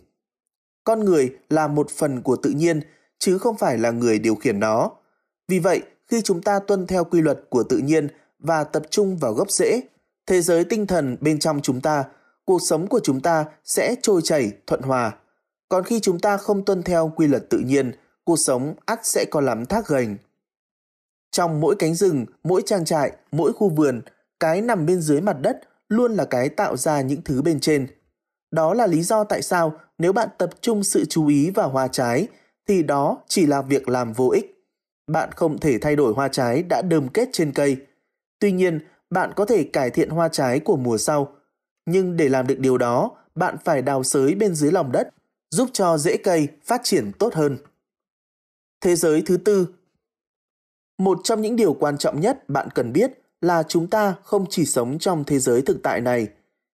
Con 0.87 1.05
người 1.05 1.35
là 1.49 1.67
một 1.67 1.89
phần 1.89 2.21
của 2.21 2.35
tự 2.35 2.49
nhiên 2.49 2.81
chứ 3.19 3.37
không 3.37 3.57
phải 3.57 3.77
là 3.77 3.91
người 3.91 4.19
điều 4.19 4.35
khiển 4.35 4.59
nó. 4.59 4.91
Vì 5.47 5.59
vậy, 5.59 5.81
khi 6.05 6.21
chúng 6.21 6.41
ta 6.41 6.59
tuân 6.59 6.87
theo 6.87 7.03
quy 7.03 7.21
luật 7.21 7.39
của 7.49 7.63
tự 7.63 7.77
nhiên 7.77 8.07
và 8.39 8.63
tập 8.63 8.83
trung 8.89 9.17
vào 9.17 9.33
gốc 9.33 9.51
rễ, 9.51 9.81
thế 10.25 10.41
giới 10.41 10.63
tinh 10.63 10.87
thần 10.87 11.17
bên 11.21 11.39
trong 11.39 11.61
chúng 11.61 11.81
ta, 11.81 12.03
cuộc 12.45 12.61
sống 12.61 12.87
của 12.87 12.99
chúng 13.03 13.21
ta 13.21 13.45
sẽ 13.63 13.95
trôi 14.01 14.21
chảy, 14.21 14.51
thuận 14.67 14.81
hòa. 14.81 15.15
Còn 15.69 15.83
khi 15.83 15.99
chúng 15.99 16.19
ta 16.19 16.37
không 16.37 16.65
tuân 16.65 16.83
theo 16.83 17.13
quy 17.15 17.27
luật 17.27 17.49
tự 17.49 17.59
nhiên, 17.59 17.91
cuộc 18.23 18.39
sống 18.39 18.75
ắt 18.85 19.05
sẽ 19.05 19.25
có 19.31 19.41
lắm 19.41 19.65
thác 19.65 19.87
gành. 19.87 20.17
Trong 21.31 21.61
mỗi 21.61 21.75
cánh 21.79 21.95
rừng, 21.95 22.25
mỗi 22.43 22.61
trang 22.65 22.85
trại, 22.85 23.11
mỗi 23.31 23.53
khu 23.53 23.69
vườn, 23.69 24.01
cái 24.39 24.61
nằm 24.61 24.85
bên 24.85 25.01
dưới 25.01 25.21
mặt 25.21 25.37
đất 25.41 25.59
luôn 25.89 26.13
là 26.13 26.25
cái 26.25 26.49
tạo 26.49 26.77
ra 26.77 27.01
những 27.01 27.21
thứ 27.21 27.41
bên 27.41 27.59
trên. 27.59 27.87
Đó 28.51 28.73
là 28.73 28.87
lý 28.87 29.03
do 29.03 29.23
tại 29.23 29.41
sao 29.41 29.79
nếu 29.97 30.13
bạn 30.13 30.29
tập 30.37 30.49
trung 30.61 30.83
sự 30.83 31.05
chú 31.05 31.27
ý 31.27 31.49
vào 31.49 31.69
hoa 31.69 31.87
trái 31.87 32.27
thì 32.67 32.83
đó 32.83 33.17
chỉ 33.27 33.45
là 33.45 33.61
việc 33.61 33.89
làm 33.89 34.13
vô 34.13 34.29
ích. 34.29 34.53
Bạn 35.07 35.29
không 35.31 35.57
thể 35.57 35.77
thay 35.77 35.95
đổi 35.95 36.13
hoa 36.13 36.27
trái 36.27 36.63
đã 36.63 36.81
đơm 36.81 37.09
kết 37.09 37.29
trên 37.33 37.51
cây. 37.51 37.77
Tuy 38.39 38.51
nhiên, 38.51 38.79
bạn 39.09 39.31
có 39.35 39.45
thể 39.45 39.63
cải 39.63 39.89
thiện 39.89 40.09
hoa 40.09 40.29
trái 40.29 40.59
của 40.59 40.77
mùa 40.77 40.97
sau. 40.97 41.33
Nhưng 41.85 42.17
để 42.17 42.29
làm 42.29 42.47
được 42.47 42.59
điều 42.59 42.77
đó, 42.77 43.11
bạn 43.35 43.57
phải 43.63 43.81
đào 43.81 44.03
sới 44.03 44.35
bên 44.35 44.55
dưới 44.55 44.71
lòng 44.71 44.91
đất, 44.91 45.09
giúp 45.51 45.69
cho 45.73 45.97
rễ 45.97 46.17
cây 46.17 46.47
phát 46.63 46.81
triển 46.83 47.11
tốt 47.19 47.33
hơn. 47.33 47.57
Thế 48.81 48.95
giới 48.95 49.23
thứ 49.25 49.37
tư 49.37 49.67
Một 50.97 51.19
trong 51.23 51.41
những 51.41 51.55
điều 51.55 51.73
quan 51.73 51.97
trọng 51.97 52.21
nhất 52.21 52.49
bạn 52.49 52.67
cần 52.75 52.93
biết 52.93 53.11
là 53.41 53.63
chúng 53.63 53.87
ta 53.87 54.15
không 54.23 54.45
chỉ 54.49 54.65
sống 54.65 54.99
trong 54.99 55.23
thế 55.23 55.39
giới 55.39 55.61
thực 55.61 55.79
tại 55.83 56.01
này. 56.01 56.27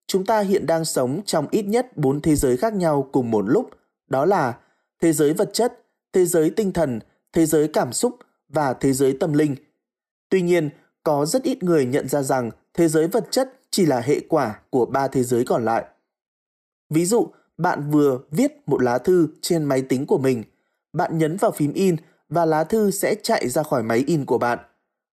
Chúng 0.08 0.26
ta 0.26 0.40
hiện 0.40 0.66
đang 0.66 0.86
sống 0.86 1.22
trong 1.26 1.48
ít 1.52 1.64
nhất 1.64 1.98
bốn 1.98 2.22
thế 2.22 2.36
giới 2.36 2.58
khác 2.58 2.74
nhau 2.74 3.10
cùng 3.12 3.32
một 3.32 3.42
lúc. 3.42 3.70
Đó 4.08 4.26
là 4.26 4.58
thế 5.02 5.14
giới 5.14 5.34
vật 5.34 5.50
chất, 5.54 5.86
thế 6.14 6.26
giới 6.26 6.50
tinh 6.50 6.72
thần, 6.72 7.00
thế 7.34 7.46
giới 7.46 7.68
cảm 7.68 7.94
xúc 7.94 8.18
và 8.50 8.74
thế 8.74 8.94
giới 8.94 9.18
tâm 9.20 9.34
linh. 9.34 9.56
Tuy 10.30 10.42
nhiên, 10.42 10.70
có 11.04 11.26
rất 11.26 11.44
ít 11.44 11.64
người 11.64 11.86
nhận 11.86 12.08
ra 12.08 12.22
rằng 12.22 12.52
thế 12.74 12.88
giới 12.88 13.08
vật 13.08 13.28
chất 13.32 13.54
chỉ 13.70 13.86
là 13.86 14.00
hệ 14.00 14.20
quả 14.30 14.60
của 14.70 14.86
ba 14.86 15.08
thế 15.08 15.24
giới 15.24 15.46
còn 15.46 15.66
lại. 15.66 15.86
Ví 16.90 17.06
dụ, 17.06 17.28
bạn 17.58 17.92
vừa 17.92 18.20
viết 18.32 18.52
một 18.66 18.82
lá 18.84 18.98
thư 18.98 19.28
trên 19.42 19.64
máy 19.64 19.82
tính 19.82 20.06
của 20.06 20.18
mình, 20.18 20.44
bạn 20.94 21.18
nhấn 21.18 21.38
vào 21.38 21.52
phím 21.52 21.74
in 21.74 21.96
và 22.30 22.46
lá 22.46 22.64
thư 22.64 22.92
sẽ 22.92 23.16
chạy 23.24 23.50
ra 23.50 23.64
khỏi 23.64 23.84
máy 23.84 24.04
in 24.08 24.26
của 24.26 24.38
bạn. 24.38 24.60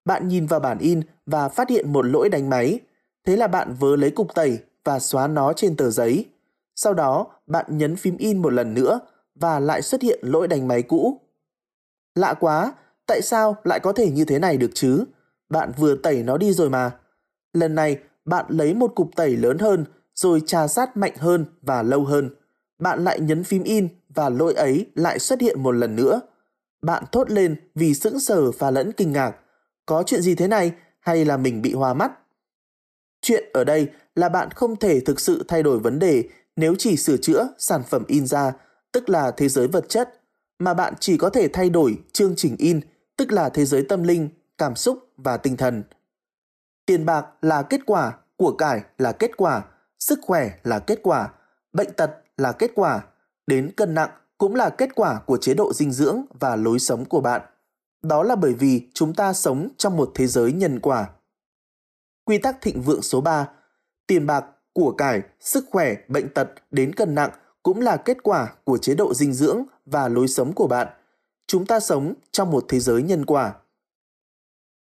Bạn 0.04 0.28
nhìn 0.28 0.47
vào 0.47 0.61
bản 0.61 0.78
in 0.78 1.02
và 1.26 1.49
phát 1.49 1.70
hiện 1.70 1.92
một 1.92 2.02
lỗi 2.02 2.28
đánh 2.28 2.50
máy. 2.50 2.80
Thế 3.25 3.37
là 3.37 3.47
bạn 3.47 3.75
vớ 3.78 3.97
lấy 3.97 4.11
cục 4.11 4.35
tẩy 4.35 4.59
và 4.84 4.99
xóa 4.99 5.26
nó 5.26 5.52
trên 5.52 5.76
tờ 5.76 5.90
giấy. 5.90 6.26
Sau 6.76 6.94
đó, 6.94 7.26
bạn 7.46 7.78
nhấn 7.78 7.96
phím 7.96 8.16
in 8.16 8.42
một 8.42 8.52
lần 8.52 8.75
nữa 8.75 9.00
và 9.34 9.60
lại 9.60 9.82
xuất 9.82 10.02
hiện 10.02 10.18
lỗi 10.22 10.49
đánh 10.49 10.68
máy 10.68 10.82
cũ. 10.82 11.20
Lạ 12.14 12.34
quá, 12.40 12.72
tại 13.06 13.22
sao 13.22 13.56
lại 13.64 13.80
có 13.80 13.92
thể 13.92 14.10
như 14.10 14.25
thế 14.25 14.38
này 14.38 14.56
được 14.56 14.70
chứ? 14.75 15.04
Bạn 15.49 15.72
vừa 15.76 15.96
tẩy 15.96 16.22
nó 16.22 16.37
đi 16.37 16.52
rồi 16.52 16.70
mà. 16.70 16.90
Lần 17.52 17.75
này, 17.75 17.99
bạn 18.25 18.46
lấy 18.49 18.75
một 18.75 18.92
cục 18.94 19.10
tẩy 19.16 19.37
lớn 19.37 19.58
hơn 19.58 19.84
rồi 20.14 20.42
trà 20.46 20.68
sát 20.68 20.96
mạnh 20.96 21.14
hơn 21.16 21.44
và 21.62 21.82
lâu 21.82 22.04
hơn. 22.04 22.30
Bạn 22.78 23.04
lại 23.04 23.20
nhấn 23.20 23.44
phím 23.44 23.62
in 23.62 23.88
và 24.08 24.28
lỗi 24.28 24.54
ấy 24.54 24.87
lại 24.94 25.18
xuất 25.18 25.40
hiện 25.40 25.62
một 25.62 25.72
lần 25.72 25.96
nữa. 25.96 26.20
Bạn 26.82 27.04
thốt 27.12 27.30
lên 27.30 27.56
vì 27.75 27.94
sững 27.94 28.20
sờ 28.20 28.50
và 28.50 28.70
lẫn 28.70 28.92
kinh 28.92 29.12
ngạc. 29.12 29.37
Có 29.87 30.02
chuyện 30.06 30.22
gì 30.22 30.34
thế 30.34 30.49
này 30.49 30.72
hay 31.00 31.25
là 31.25 31.37
mình 31.37 31.62
bị 31.62 31.72
hoa 31.72 31.94
mắt? 31.94 32.12
Chuyện 33.30 33.44
ở 33.52 33.64
đây 33.64 33.88
là 34.14 34.28
bạn 34.28 34.50
không 34.50 34.76
thể 34.76 35.00
thực 35.00 35.20
sự 35.20 35.44
thay 35.49 35.62
đổi 35.62 35.78
vấn 35.78 35.99
đề 35.99 36.25
nếu 36.56 36.75
chỉ 36.78 36.96
sửa 36.96 37.16
chữa 37.16 37.49
sản 37.58 37.82
phẩm 37.82 38.04
in 38.06 38.26
ra, 38.26 38.52
tức 38.92 39.08
là 39.08 39.30
thế 39.30 39.49
giới 39.49 39.68
vật 39.68 39.88
chất, 39.88 40.20
mà 40.58 40.75
bạn 40.75 40.94
chỉ 41.00 41.16
có 41.16 41.30
thể 41.30 41.49
thay 41.49 41.70
đổi 41.70 41.99
chương 42.12 42.37
trình 42.37 42.56
in, 42.58 42.80
tức 43.16 43.32
là 43.32 43.49
thế 43.49 43.64
giới 43.64 43.82
tâm 43.82 44.02
linh, 44.02 44.28
cảm 44.58 44.76
xúc 44.76 44.99
và 45.16 45.37
tinh 45.37 45.56
thần. 45.56 45.82
Tiền 46.87 47.06
bạc 47.06 47.26
là 47.42 47.62
kết 47.62 47.80
quả, 47.87 48.12
của 48.37 48.52
cải 48.52 48.82
là 48.99 49.12
kết 49.12 49.37
quả, 49.37 49.62
sức 49.99 50.18
khỏe 50.22 50.50
là 50.64 50.78
kết 50.78 51.00
quả, 51.02 51.28
bệnh 51.72 51.92
tật 51.92 52.10
là 52.37 52.52
kết 52.52 52.70
quả, 52.75 53.04
đến 53.46 53.72
cân 53.76 53.94
nặng 53.94 54.10
cũng 54.38 54.54
là 54.54 54.70
kết 54.70 54.94
quả 54.94 55.20
của 55.26 55.37
chế 55.37 55.54
độ 55.54 55.72
dinh 55.72 55.92
dưỡng 55.92 56.22
và 56.40 56.56
lối 56.56 56.78
sống 56.78 57.04
của 57.04 57.20
bạn. 57.20 57.40
Đó 58.02 58.22
là 58.22 58.37
bởi 58.37 58.54
vì 58.54 58.88
chúng 58.94 59.14
ta 59.14 59.32
sống 59.32 59.68
trong 59.76 59.96
một 59.96 60.12
thế 60.14 60.26
giới 60.26 60.52
nhân 60.52 60.80
quả. 60.80 61.08
Quy 62.30 62.38
tắc 62.38 62.62
thịnh 62.62 62.82
vượng 62.82 63.02
số 63.02 63.20
3. 63.20 63.49
Tiền 64.06 64.26
bạc, 64.26 64.44
của 64.72 64.94
cải, 64.99 65.22
sức 65.40 65.64
khỏe, 65.70 65.94
bệnh 66.08 66.28
tật 66.34 66.49
đến 66.70 66.94
cân 66.94 67.14
nặng 67.14 67.30
cũng 67.62 67.80
là 67.80 67.96
kết 67.96 68.22
quả 68.22 68.52
của 68.64 68.78
chế 68.78 68.94
độ 68.94 69.14
dinh 69.14 69.32
dưỡng 69.32 69.62
và 69.87 70.08
lối 70.08 70.28
sống 70.28 70.52
của 70.52 70.66
bạn. 70.66 70.88
Chúng 71.46 71.66
ta 71.66 71.80
sống 71.80 72.14
trong 72.32 72.50
một 72.50 72.64
thế 72.68 72.80
giới 72.80 73.02
nhân 73.02 73.26
quả. 73.26 73.54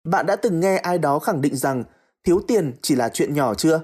Bạn 0.05 0.26
đã 0.26 0.37
từng 0.37 0.61
nghe 0.61 0.76
ai 0.76 0.99
đó 0.99 1.19
khẳng 1.19 1.41
định 1.41 1.57
rằng 1.57 1.85
thiếu 2.25 2.41
tiền 2.49 2.73
chỉ 2.83 2.95
là 2.95 3.09
chuyện 3.09 3.35
nhỏ 3.35 3.55
chưa? 3.55 3.81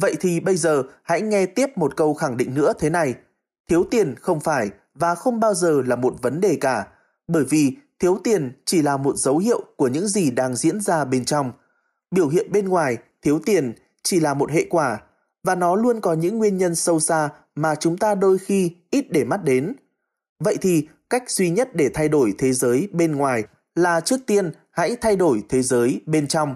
Vậy 0.00 0.16
thì 0.20 0.40
bây 0.40 0.56
giờ 0.56 0.82
hãy 1.02 1.20
nghe 1.20 1.46
tiếp 1.46 1.66
một 1.76 1.96
câu 1.96 2.14
khẳng 2.14 2.36
định 2.36 2.54
nữa 2.54 2.72
thế 2.78 2.90
này. 2.90 3.14
Thiếu 3.68 3.84
tiền 3.90 4.14
không 4.20 4.40
phải 4.40 4.70
và 4.94 5.14
không 5.14 5.40
bao 5.40 5.54
giờ 5.54 5.82
là 5.86 5.96
một 5.96 6.14
vấn 6.22 6.40
đề 6.40 6.58
cả, 6.60 6.86
bởi 7.28 7.44
vì 7.44 7.76
thiếu 7.98 8.18
tiền 8.24 8.52
chỉ 8.64 8.82
là 8.82 8.96
một 8.96 9.16
dấu 9.16 9.38
hiệu 9.38 9.60
của 9.76 9.88
những 9.88 10.08
gì 10.08 10.30
đang 10.30 10.56
diễn 10.56 10.80
ra 10.80 11.04
bên 11.04 11.24
trong. 11.24 11.52
Biểu 12.10 12.28
hiện 12.28 12.52
bên 12.52 12.68
ngoài, 12.68 12.98
thiếu 13.22 13.40
tiền 13.46 13.72
chỉ 14.02 14.20
là 14.20 14.34
một 14.34 14.50
hệ 14.50 14.66
quả 14.70 15.00
và 15.44 15.54
nó 15.54 15.74
luôn 15.74 16.00
có 16.00 16.12
những 16.12 16.38
nguyên 16.38 16.58
nhân 16.58 16.74
sâu 16.74 17.00
xa 17.00 17.28
mà 17.54 17.74
chúng 17.74 17.98
ta 17.98 18.14
đôi 18.14 18.38
khi 18.38 18.76
ít 18.90 19.06
để 19.10 19.24
mắt 19.24 19.44
đến. 19.44 19.72
Vậy 20.44 20.56
thì 20.60 20.88
cách 21.10 21.30
duy 21.30 21.50
nhất 21.50 21.74
để 21.74 21.90
thay 21.94 22.08
đổi 22.08 22.34
thế 22.38 22.52
giới 22.52 22.88
bên 22.92 23.16
ngoài 23.16 23.44
là 23.74 24.00
trước 24.00 24.20
tiên 24.26 24.52
hãy 24.70 24.96
thay 25.00 25.16
đổi 25.16 25.42
thế 25.48 25.62
giới 25.62 26.00
bên 26.06 26.26
trong. 26.26 26.54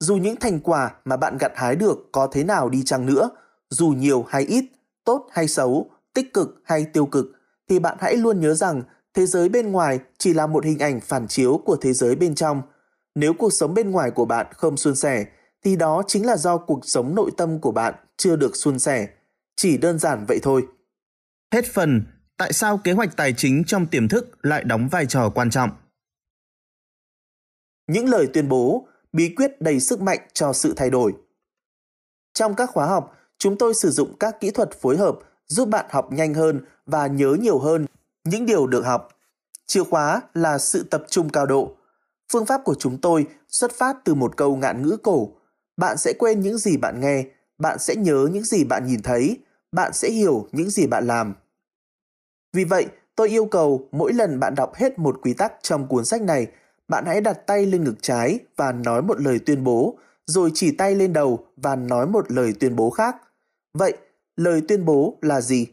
Dù 0.00 0.16
những 0.16 0.36
thành 0.36 0.60
quả 0.60 0.94
mà 1.04 1.16
bạn 1.16 1.38
gặt 1.38 1.52
hái 1.54 1.76
được 1.76 2.08
có 2.12 2.26
thế 2.32 2.44
nào 2.44 2.68
đi 2.68 2.82
chăng 2.82 3.06
nữa, 3.06 3.30
dù 3.70 3.88
nhiều 3.88 4.24
hay 4.28 4.42
ít, 4.42 4.64
tốt 5.04 5.28
hay 5.32 5.48
xấu, 5.48 5.90
tích 6.14 6.34
cực 6.34 6.60
hay 6.64 6.84
tiêu 6.84 7.06
cực, 7.06 7.26
thì 7.68 7.78
bạn 7.78 7.96
hãy 8.00 8.16
luôn 8.16 8.40
nhớ 8.40 8.54
rằng 8.54 8.82
thế 9.14 9.26
giới 9.26 9.48
bên 9.48 9.72
ngoài 9.72 9.98
chỉ 10.18 10.34
là 10.34 10.46
một 10.46 10.64
hình 10.64 10.78
ảnh 10.78 11.00
phản 11.00 11.28
chiếu 11.28 11.60
của 11.64 11.76
thế 11.76 11.92
giới 11.92 12.16
bên 12.16 12.34
trong. 12.34 12.62
Nếu 13.14 13.34
cuộc 13.34 13.52
sống 13.52 13.74
bên 13.74 13.90
ngoài 13.90 14.10
của 14.10 14.24
bạn 14.24 14.46
không 14.52 14.76
suôn 14.76 14.96
sẻ, 14.96 15.26
thì 15.62 15.76
đó 15.76 16.02
chính 16.06 16.26
là 16.26 16.36
do 16.36 16.58
cuộc 16.58 16.80
sống 16.82 17.14
nội 17.14 17.30
tâm 17.36 17.60
của 17.60 17.72
bạn 17.72 17.94
chưa 18.16 18.36
được 18.36 18.56
suôn 18.56 18.78
sẻ. 18.78 19.08
Chỉ 19.56 19.78
đơn 19.78 19.98
giản 19.98 20.24
vậy 20.28 20.38
thôi. 20.42 20.66
Hết 21.52 21.64
phần, 21.72 22.02
tại 22.36 22.52
sao 22.52 22.80
kế 22.84 22.92
hoạch 22.92 23.16
tài 23.16 23.34
chính 23.36 23.64
trong 23.66 23.86
tiềm 23.86 24.08
thức 24.08 24.38
lại 24.42 24.64
đóng 24.64 24.88
vai 24.88 25.06
trò 25.06 25.30
quan 25.34 25.50
trọng? 25.50 25.70
Những 27.86 28.08
lời 28.08 28.28
tuyên 28.34 28.48
bố, 28.48 28.86
bí 29.12 29.34
quyết 29.36 29.60
đầy 29.60 29.80
sức 29.80 30.00
mạnh 30.00 30.20
cho 30.32 30.52
sự 30.52 30.74
thay 30.76 30.90
đổi. 30.90 31.14
Trong 32.34 32.54
các 32.54 32.70
khóa 32.70 32.86
học, 32.86 33.16
chúng 33.38 33.58
tôi 33.58 33.74
sử 33.74 33.90
dụng 33.90 34.16
các 34.20 34.40
kỹ 34.40 34.50
thuật 34.50 34.70
phối 34.80 34.96
hợp 34.96 35.18
giúp 35.46 35.68
bạn 35.68 35.86
học 35.90 36.12
nhanh 36.12 36.34
hơn 36.34 36.64
và 36.86 37.06
nhớ 37.06 37.36
nhiều 37.40 37.58
hơn 37.58 37.86
những 38.24 38.46
điều 38.46 38.66
được 38.66 38.82
học. 38.82 39.08
Chìa 39.66 39.84
khóa 39.84 40.22
là 40.34 40.58
sự 40.58 40.82
tập 40.90 41.04
trung 41.08 41.28
cao 41.28 41.46
độ. 41.46 41.76
Phương 42.32 42.46
pháp 42.46 42.60
của 42.64 42.74
chúng 42.74 42.98
tôi 42.98 43.26
xuất 43.48 43.72
phát 43.72 43.96
từ 44.04 44.14
một 44.14 44.36
câu 44.36 44.56
ngạn 44.56 44.82
ngữ 44.82 44.96
cổ. 45.02 45.28
Bạn 45.76 45.96
sẽ 45.96 46.12
quên 46.18 46.40
những 46.40 46.58
gì 46.58 46.76
bạn 46.76 47.00
nghe, 47.00 47.24
bạn 47.58 47.78
sẽ 47.78 47.96
nhớ 47.96 48.28
những 48.32 48.44
gì 48.44 48.64
bạn 48.64 48.86
nhìn 48.86 49.02
thấy, 49.02 49.38
bạn 49.72 49.92
sẽ 49.92 50.10
hiểu 50.10 50.46
những 50.52 50.70
gì 50.70 50.86
bạn 50.86 51.06
làm. 51.06 51.34
Vì 52.52 52.64
vậy, 52.64 52.86
tôi 53.16 53.28
yêu 53.28 53.44
cầu 53.44 53.88
mỗi 53.92 54.12
lần 54.12 54.40
bạn 54.40 54.54
đọc 54.54 54.74
hết 54.74 54.98
một 54.98 55.18
quy 55.22 55.34
tắc 55.34 55.52
trong 55.62 55.88
cuốn 55.88 56.04
sách 56.04 56.22
này, 56.22 56.46
bạn 56.88 57.06
hãy 57.06 57.20
đặt 57.20 57.46
tay 57.46 57.66
lên 57.66 57.84
ngực 57.84 57.96
trái 58.02 58.38
và 58.56 58.72
nói 58.72 59.02
một 59.02 59.20
lời 59.20 59.38
tuyên 59.46 59.64
bố, 59.64 59.98
rồi 60.26 60.50
chỉ 60.54 60.72
tay 60.72 60.94
lên 60.94 61.12
đầu 61.12 61.46
và 61.56 61.76
nói 61.76 62.06
một 62.06 62.32
lời 62.32 62.54
tuyên 62.60 62.76
bố 62.76 62.90
khác. 62.90 63.16
Vậy, 63.78 63.96
lời 64.36 64.62
tuyên 64.68 64.84
bố 64.84 65.18
là 65.22 65.40
gì? 65.40 65.66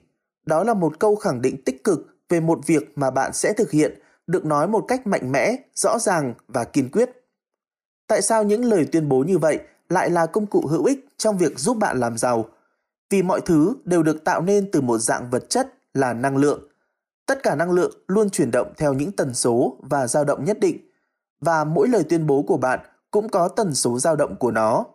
Đó 0.46 0.64
là 0.64 0.74
một 0.74 1.00
câu 1.00 1.16
khẳng 1.16 1.42
định 1.42 1.64
tích 1.64 1.84
cực 1.84 2.08
về 2.30 2.40
một 2.40 2.60
việc 2.66 2.92
mà 2.96 3.12
bạn 3.12 3.34
sẽ 3.34 3.54
thực 3.54 3.72
hiện, 3.72 4.00
được 4.28 4.46
nói 4.46 4.68
một 4.68 4.86
cách 4.88 5.08
mạnh 5.08 5.32
mẽ, 5.32 5.56
rõ 5.76 6.00
ràng 6.00 6.34
và 6.48 6.64
kiên 6.64 6.90
quyết. 6.92 7.10
Tại 8.08 8.22
sao 8.22 8.44
những 8.44 8.66
lời 8.66 8.88
tuyên 8.92 9.10
bố 9.10 9.20
như 9.20 9.38
vậy 9.38 9.60
lại 9.90 10.10
là 10.10 10.26
công 10.26 10.46
cụ 10.46 10.68
hữu 10.68 10.86
ích 10.86 11.08
trong 11.18 11.38
việc 11.38 11.60
giúp 11.60 11.78
bạn 11.78 12.00
làm 12.00 12.18
giàu? 12.18 12.46
Vì 13.10 13.22
mọi 13.22 13.42
thứ 13.42 13.74
đều 13.86 14.04
được 14.04 14.24
tạo 14.24 14.42
nên 14.42 14.72
từ 14.72 14.82
một 14.82 14.98
dạng 14.98 15.30
vật 15.30 15.50
chất 15.50 15.74
là 15.94 16.14
năng 16.14 16.38
lượng. 16.38 16.68
Tất 17.26 17.44
cả 17.44 17.56
năng 17.56 17.72
lượng 17.72 17.92
luôn 18.08 18.30
chuyển 18.30 18.52
động 18.52 18.74
theo 18.78 18.94
những 18.94 19.12
tần 19.12 19.34
số 19.34 19.78
và 19.80 20.08
dao 20.08 20.24
động 20.24 20.44
nhất 20.44 20.60
định, 20.60 20.78
và 21.42 21.64
mỗi 21.64 21.88
lời 21.88 22.04
tuyên 22.10 22.28
bố 22.28 22.42
của 22.42 22.58
bạn 22.58 22.80
cũng 23.12 23.30
có 23.30 23.48
tần 23.48 23.76
số 23.76 24.00
dao 24.00 24.16
động 24.16 24.36
của 24.36 24.52
nó. 24.52 24.86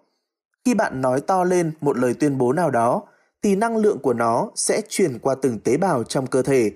Khi 0.65 0.75
bạn 0.75 1.01
nói 1.01 1.21
to 1.21 1.45
lên 1.45 1.73
một 1.81 1.99
lời 1.99 2.15
tuyên 2.15 2.39
bố 2.39 2.53
nào 2.53 2.71
đó, 2.71 3.03
thì 3.43 3.57
năng 3.57 3.77
lượng 3.77 3.99
của 3.99 4.13
nó 4.13 4.51
sẽ 4.55 4.83
truyền 4.89 5.19
qua 5.19 5.35
từng 5.43 5.59
tế 5.59 5.77
bào 5.77 6.05
trong 6.05 6.27
cơ 6.27 6.43
thể 6.43 6.73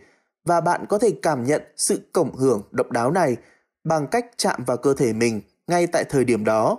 và 0.47 0.61
bạn 0.61 0.85
có 0.89 0.99
thể 0.99 1.11
cảm 1.23 1.45
nhận 1.45 1.63
sự 1.77 2.01
cộng 2.13 2.37
hưởng 2.37 2.63
độc 2.71 2.91
đáo 2.91 3.11
này 3.11 3.37
bằng 3.85 4.07
cách 4.07 4.27
chạm 4.37 4.65
vào 4.67 4.77
cơ 4.77 4.95
thể 4.95 5.13
mình 5.13 5.41
ngay 5.67 5.87
tại 5.87 6.05
thời 6.05 6.25
điểm 6.25 6.45
đó. 6.45 6.79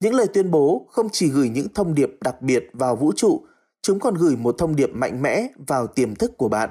Những 0.00 0.14
lời 0.14 0.26
tuyên 0.34 0.50
bố 0.50 0.86
không 0.90 1.08
chỉ 1.12 1.28
gửi 1.28 1.48
những 1.48 1.66
thông 1.74 1.94
điệp 1.94 2.10
đặc 2.20 2.42
biệt 2.42 2.70
vào 2.72 2.96
vũ 2.96 3.12
trụ, 3.16 3.46
chúng 3.82 4.00
còn 4.00 4.14
gửi 4.14 4.36
một 4.36 4.54
thông 4.58 4.76
điệp 4.76 4.90
mạnh 4.94 5.22
mẽ 5.22 5.48
vào 5.66 5.86
tiềm 5.86 6.14
thức 6.14 6.32
của 6.36 6.48
bạn. 6.48 6.70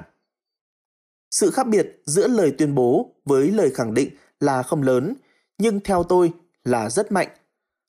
Sự 1.30 1.50
khác 1.50 1.66
biệt 1.66 2.02
giữa 2.04 2.28
lời 2.28 2.54
tuyên 2.58 2.74
bố 2.74 3.14
với 3.24 3.50
lời 3.50 3.70
khẳng 3.74 3.94
định 3.94 4.08
là 4.40 4.62
không 4.62 4.82
lớn, 4.82 5.14
nhưng 5.58 5.80
theo 5.80 6.02
tôi 6.02 6.32
là 6.64 6.90
rất 6.90 7.12
mạnh. 7.12 7.28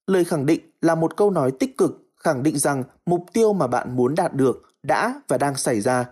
Lời 0.07 0.25
khẳng 0.25 0.45
định 0.45 0.59
là 0.81 0.95
một 0.95 1.17
câu 1.17 1.31
nói 1.31 1.51
tích 1.59 1.77
cực 1.77 2.03
khẳng 2.15 2.43
định 2.43 2.57
rằng 2.57 2.83
mục 3.05 3.25
tiêu 3.33 3.53
mà 3.53 3.67
bạn 3.67 3.95
muốn 3.95 4.15
đạt 4.15 4.33
được 4.33 4.61
đã 4.83 5.21
và 5.27 5.37
đang 5.37 5.55
xảy 5.55 5.81
ra. 5.81 6.05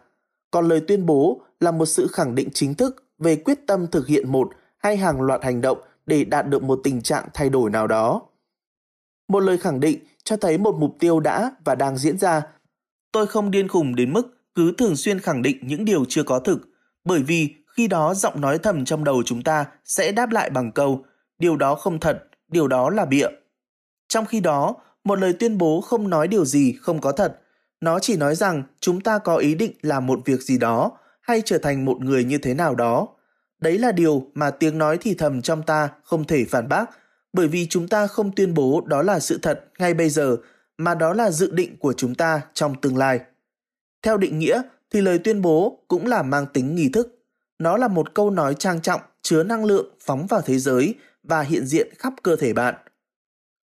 Còn 0.52 0.68
lời 0.68 0.82
tuyên 0.88 1.06
bố 1.06 1.42
là 1.60 1.72
một 1.72 1.86
sự 1.86 2.08
khẳng 2.08 2.36
định 2.36 2.50
chính 2.54 2.76
thức 2.76 3.04
về 3.20 3.36
quyết 3.36 3.68
tâm 3.68 3.88
thực 3.88 4.08
hiện 4.08 4.32
một 4.32 4.52
hay 4.78 4.98
hàng 4.98 5.22
loạt 5.22 5.44
hành 5.44 5.62
động 5.62 5.78
để 6.06 6.24
đạt 6.24 6.48
được 6.48 6.64
một 6.64 6.80
tình 6.84 7.02
trạng 7.02 7.28
thay 7.34 7.50
đổi 7.50 7.70
nào 7.70 7.88
đó. 7.88 8.22
Một 9.28 9.40
lời 9.40 9.58
khẳng 9.58 9.80
định 9.80 10.00
cho 10.24 10.38
thấy 10.38 10.58
một 10.58 10.76
mục 10.76 10.96
tiêu 11.00 11.20
đã 11.20 11.52
và 11.66 11.76
đang 11.76 11.98
diễn 11.98 12.18
ra. 12.18 12.42
Tôi 13.12 13.28
không 13.28 13.52
điên 13.52 13.68
khùng 13.68 13.96
đến 13.96 14.14
mức 14.14 14.38
cứ 14.56 14.74
thường 14.78 14.96
xuyên 14.96 15.20
khẳng 15.20 15.42
định 15.42 15.58
những 15.62 15.86
điều 15.86 16.06
chưa 16.10 16.24
có 16.24 16.40
thực, 16.40 16.60
bởi 17.06 17.24
vì 17.24 17.56
khi 17.68 17.88
đó 17.88 18.14
giọng 18.14 18.42
nói 18.42 18.58
thầm 18.58 18.86
trong 18.86 19.04
đầu 19.04 19.24
chúng 19.26 19.44
ta 19.44 19.66
sẽ 19.86 20.12
đáp 20.12 20.32
lại 20.32 20.50
bằng 20.50 20.72
câu 20.72 21.06
điều 21.40 21.58
đó 21.58 21.76
không 21.76 22.00
thật, 22.00 22.24
điều 22.48 22.68
đó 22.68 22.90
là 22.90 23.06
bịa. 23.06 23.28
Trong 24.08 24.26
khi 24.26 24.40
đó, 24.40 24.76
một 25.04 25.20
lời 25.20 25.34
tuyên 25.40 25.58
bố 25.58 25.82
không 25.82 26.10
nói 26.10 26.28
điều 26.28 26.46
gì 26.46 26.76
không 26.82 27.02
có 27.02 27.12
thật, 27.12 27.42
nó 27.82 28.00
chỉ 28.00 28.18
nói 28.18 28.36
rằng 28.36 28.64
chúng 28.80 29.02
ta 29.02 29.18
có 29.18 29.38
ý 29.38 29.56
định 29.56 29.74
làm 29.82 30.08
một 30.08 30.20
việc 30.26 30.42
gì 30.42 30.58
đó 30.58 30.92
hay 31.22 31.42
trở 31.46 31.58
thành 31.58 31.86
một 31.86 31.98
người 32.02 32.24
như 32.24 32.38
thế 32.38 32.54
nào 32.54 32.76
đó. 32.76 33.08
Đấy 33.60 33.78
là 33.78 33.92
điều 33.92 34.28
mà 34.34 34.52
tiếng 34.52 34.78
nói 34.78 34.98
thì 35.02 35.14
thầm 35.14 35.42
trong 35.42 35.64
ta 35.64 35.90
không 36.04 36.24
thể 36.24 36.46
phản 36.50 36.70
bác, 36.70 36.86
bởi 37.34 37.48
vì 37.48 37.68
chúng 37.68 37.88
ta 37.88 38.08
không 38.08 38.32
tuyên 38.36 38.54
bố 38.54 38.82
đó 38.86 39.02
là 39.02 39.20
sự 39.20 39.40
thật 39.42 39.64
ngay 39.80 39.94
bây 39.94 40.10
giờ, 40.10 40.38
mà 40.78 40.96
đó 40.96 41.14
là 41.14 41.32
dự 41.32 41.52
định 41.52 41.78
của 41.78 41.94
chúng 41.94 42.16
ta 42.16 42.42
trong 42.54 42.82
tương 42.82 42.98
lai. 42.98 43.20
Theo 44.02 44.18
định 44.18 44.40
nghĩa 44.40 44.62
thì 44.92 45.02
lời 45.02 45.20
tuyên 45.20 45.42
bố 45.42 45.84
cũng 45.88 46.08
là 46.08 46.24
mang 46.24 46.46
tính 46.54 46.76
nghi 46.76 46.90
thức. 46.90 47.18
Nó 47.60 47.78
là 47.78 47.88
một 47.88 48.14
câu 48.14 48.30
nói 48.30 48.56
trang 48.60 48.82
trọng, 48.82 49.02
chứa 49.22 49.44
năng 49.44 49.66
lượng 49.66 49.96
phóng 50.00 50.28
vào 50.28 50.42
thế 50.42 50.60
giới 50.60 50.96
và 51.24 51.42
hiện 51.42 51.66
diện 51.66 51.88
khắp 51.98 52.14
cơ 52.24 52.36
thể 52.36 52.54
bạn. 52.54 52.76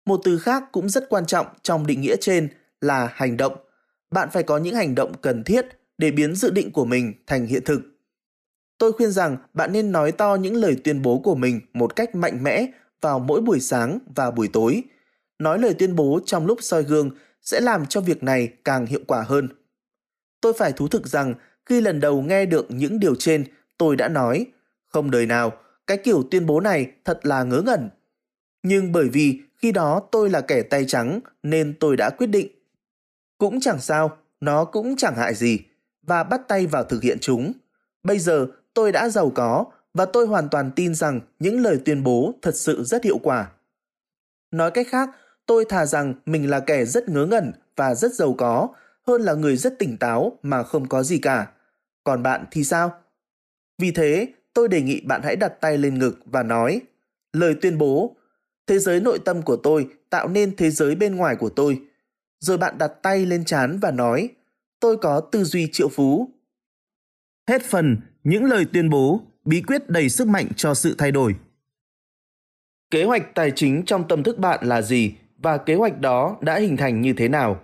Một 0.06 0.20
từ 0.24 0.38
khác 0.38 0.64
cũng 0.72 0.88
rất 0.88 1.08
quan 1.08 1.26
trọng 1.26 1.46
trong 1.62 1.86
định 1.86 2.00
nghĩa 2.00 2.16
trên 2.20 2.48
là 2.80 3.10
hành 3.14 3.36
động. 3.36 3.56
Bạn 4.10 4.28
phải 4.32 4.42
có 4.42 4.58
những 4.58 4.74
hành 4.74 4.94
động 4.94 5.12
cần 5.20 5.44
thiết 5.44 5.66
để 5.98 6.10
biến 6.10 6.34
dự 6.34 6.50
định 6.50 6.72
của 6.72 6.84
mình 6.84 7.12
thành 7.26 7.46
hiện 7.46 7.64
thực. 7.64 7.80
Tôi 8.78 8.92
khuyên 8.92 9.10
rằng 9.10 9.36
bạn 9.54 9.72
nên 9.72 9.92
nói 9.92 10.12
to 10.12 10.34
những 10.34 10.54
lời 10.54 10.76
tuyên 10.84 11.02
bố 11.02 11.18
của 11.18 11.34
mình 11.34 11.60
một 11.72 11.96
cách 11.96 12.14
mạnh 12.14 12.42
mẽ 12.42 12.66
vào 13.00 13.18
mỗi 13.18 13.40
buổi 13.40 13.60
sáng 13.60 13.98
và 14.14 14.30
buổi 14.30 14.48
tối. 14.52 14.82
Nói 15.38 15.58
lời 15.58 15.74
tuyên 15.78 15.96
bố 15.96 16.20
trong 16.26 16.46
lúc 16.46 16.58
soi 16.62 16.82
gương 16.82 17.10
sẽ 17.42 17.60
làm 17.60 17.86
cho 17.86 18.00
việc 18.00 18.22
này 18.22 18.48
càng 18.64 18.86
hiệu 18.86 19.00
quả 19.06 19.22
hơn. 19.22 19.48
Tôi 20.40 20.52
phải 20.52 20.72
thú 20.72 20.88
thực 20.88 21.06
rằng 21.06 21.34
khi 21.66 21.80
lần 21.80 22.00
đầu 22.00 22.22
nghe 22.22 22.46
được 22.46 22.66
những 22.68 23.00
điều 23.00 23.14
trên, 23.14 23.44
tôi 23.78 23.96
đã 23.96 24.08
nói, 24.08 24.46
không 24.88 25.10
đời 25.10 25.26
nào, 25.26 25.52
cái 25.86 25.96
kiểu 25.96 26.22
tuyên 26.30 26.46
bố 26.46 26.60
này 26.60 26.90
thật 27.04 27.20
là 27.22 27.42
ngớ 27.42 27.62
ngẩn. 27.66 27.88
Nhưng 28.62 28.92
bởi 28.92 29.08
vì 29.08 29.40
khi 29.56 29.72
đó 29.72 30.02
tôi 30.12 30.30
là 30.30 30.40
kẻ 30.40 30.62
tay 30.62 30.84
trắng 30.84 31.20
nên 31.42 31.74
tôi 31.80 31.96
đã 31.96 32.10
quyết 32.10 32.26
định. 32.26 32.59
Cũng 33.40 33.60
chẳng 33.60 33.80
sao, 33.80 34.16
nó 34.40 34.64
cũng 34.64 34.96
chẳng 34.96 35.16
hại 35.16 35.34
gì 35.34 35.58
và 36.02 36.24
bắt 36.24 36.40
tay 36.48 36.66
vào 36.66 36.84
thực 36.84 37.02
hiện 37.02 37.18
chúng. 37.20 37.52
Bây 38.02 38.18
giờ 38.18 38.46
tôi 38.74 38.92
đã 38.92 39.08
giàu 39.08 39.30
có 39.34 39.64
và 39.94 40.04
tôi 40.04 40.26
hoàn 40.26 40.48
toàn 40.48 40.70
tin 40.76 40.94
rằng 40.94 41.20
những 41.38 41.60
lời 41.60 41.78
tuyên 41.84 42.02
bố 42.02 42.34
thật 42.42 42.56
sự 42.56 42.84
rất 42.84 43.04
hiệu 43.04 43.18
quả. 43.18 43.50
Nói 44.50 44.70
cách 44.70 44.86
khác, 44.90 45.10
Tôi 45.50 45.64
thà 45.64 45.86
rằng 45.86 46.14
mình 46.26 46.50
là 46.50 46.60
kẻ 46.60 46.84
rất 46.84 47.08
ngớ 47.08 47.26
ngẩn 47.26 47.52
và 47.76 47.94
rất 47.94 48.14
giàu 48.14 48.34
có, 48.38 48.68
hơn 49.06 49.22
là 49.22 49.34
người 49.34 49.56
rất 49.56 49.78
tỉnh 49.78 49.96
táo 49.96 50.38
mà 50.42 50.62
không 50.62 50.88
có 50.88 51.02
gì 51.02 51.18
cả. 51.18 51.46
Còn 52.04 52.22
bạn 52.22 52.44
thì 52.50 52.64
sao? 52.64 52.92
Vì 53.78 53.90
thế, 53.90 54.28
tôi 54.54 54.68
đề 54.68 54.82
nghị 54.82 55.00
bạn 55.00 55.20
hãy 55.24 55.36
đặt 55.36 55.60
tay 55.60 55.78
lên 55.78 55.98
ngực 55.98 56.18
và 56.24 56.42
nói 56.42 56.80
lời 57.32 57.54
tuyên 57.62 57.78
bố 57.78 58.16
thế 58.66 58.78
giới 58.78 59.00
nội 59.00 59.18
tâm 59.24 59.42
của 59.42 59.56
tôi 59.56 59.88
tạo 60.10 60.28
nên 60.28 60.56
thế 60.56 60.70
giới 60.70 60.94
bên 60.94 61.16
ngoài 61.16 61.36
của 61.36 61.48
tôi. 61.48 61.82
Rồi 62.40 62.58
bạn 62.58 62.78
đặt 62.78 62.92
tay 63.02 63.26
lên 63.26 63.44
chán 63.44 63.78
và 63.78 63.90
nói 63.90 64.28
tôi 64.80 64.96
có 64.96 65.20
tư 65.20 65.44
duy 65.44 65.68
triệu 65.72 65.88
phú. 65.88 66.28
Hết 67.48 67.62
phần 67.62 67.96
những 68.24 68.44
lời 68.44 68.66
tuyên 68.72 68.90
bố, 68.90 69.20
bí 69.44 69.62
quyết 69.62 69.88
đầy 69.88 70.08
sức 70.08 70.28
mạnh 70.28 70.46
cho 70.56 70.74
sự 70.74 70.94
thay 70.98 71.12
đổi. 71.12 71.34
Kế 72.90 73.04
hoạch 73.04 73.34
tài 73.34 73.52
chính 73.56 73.84
trong 73.86 74.08
tâm 74.08 74.22
thức 74.22 74.38
bạn 74.38 74.66
là 74.66 74.82
gì 74.82 75.14
và 75.38 75.58
kế 75.58 75.74
hoạch 75.74 76.00
đó 76.00 76.36
đã 76.40 76.58
hình 76.58 76.76
thành 76.76 77.00
như 77.00 77.12
thế 77.12 77.28
nào? 77.28 77.60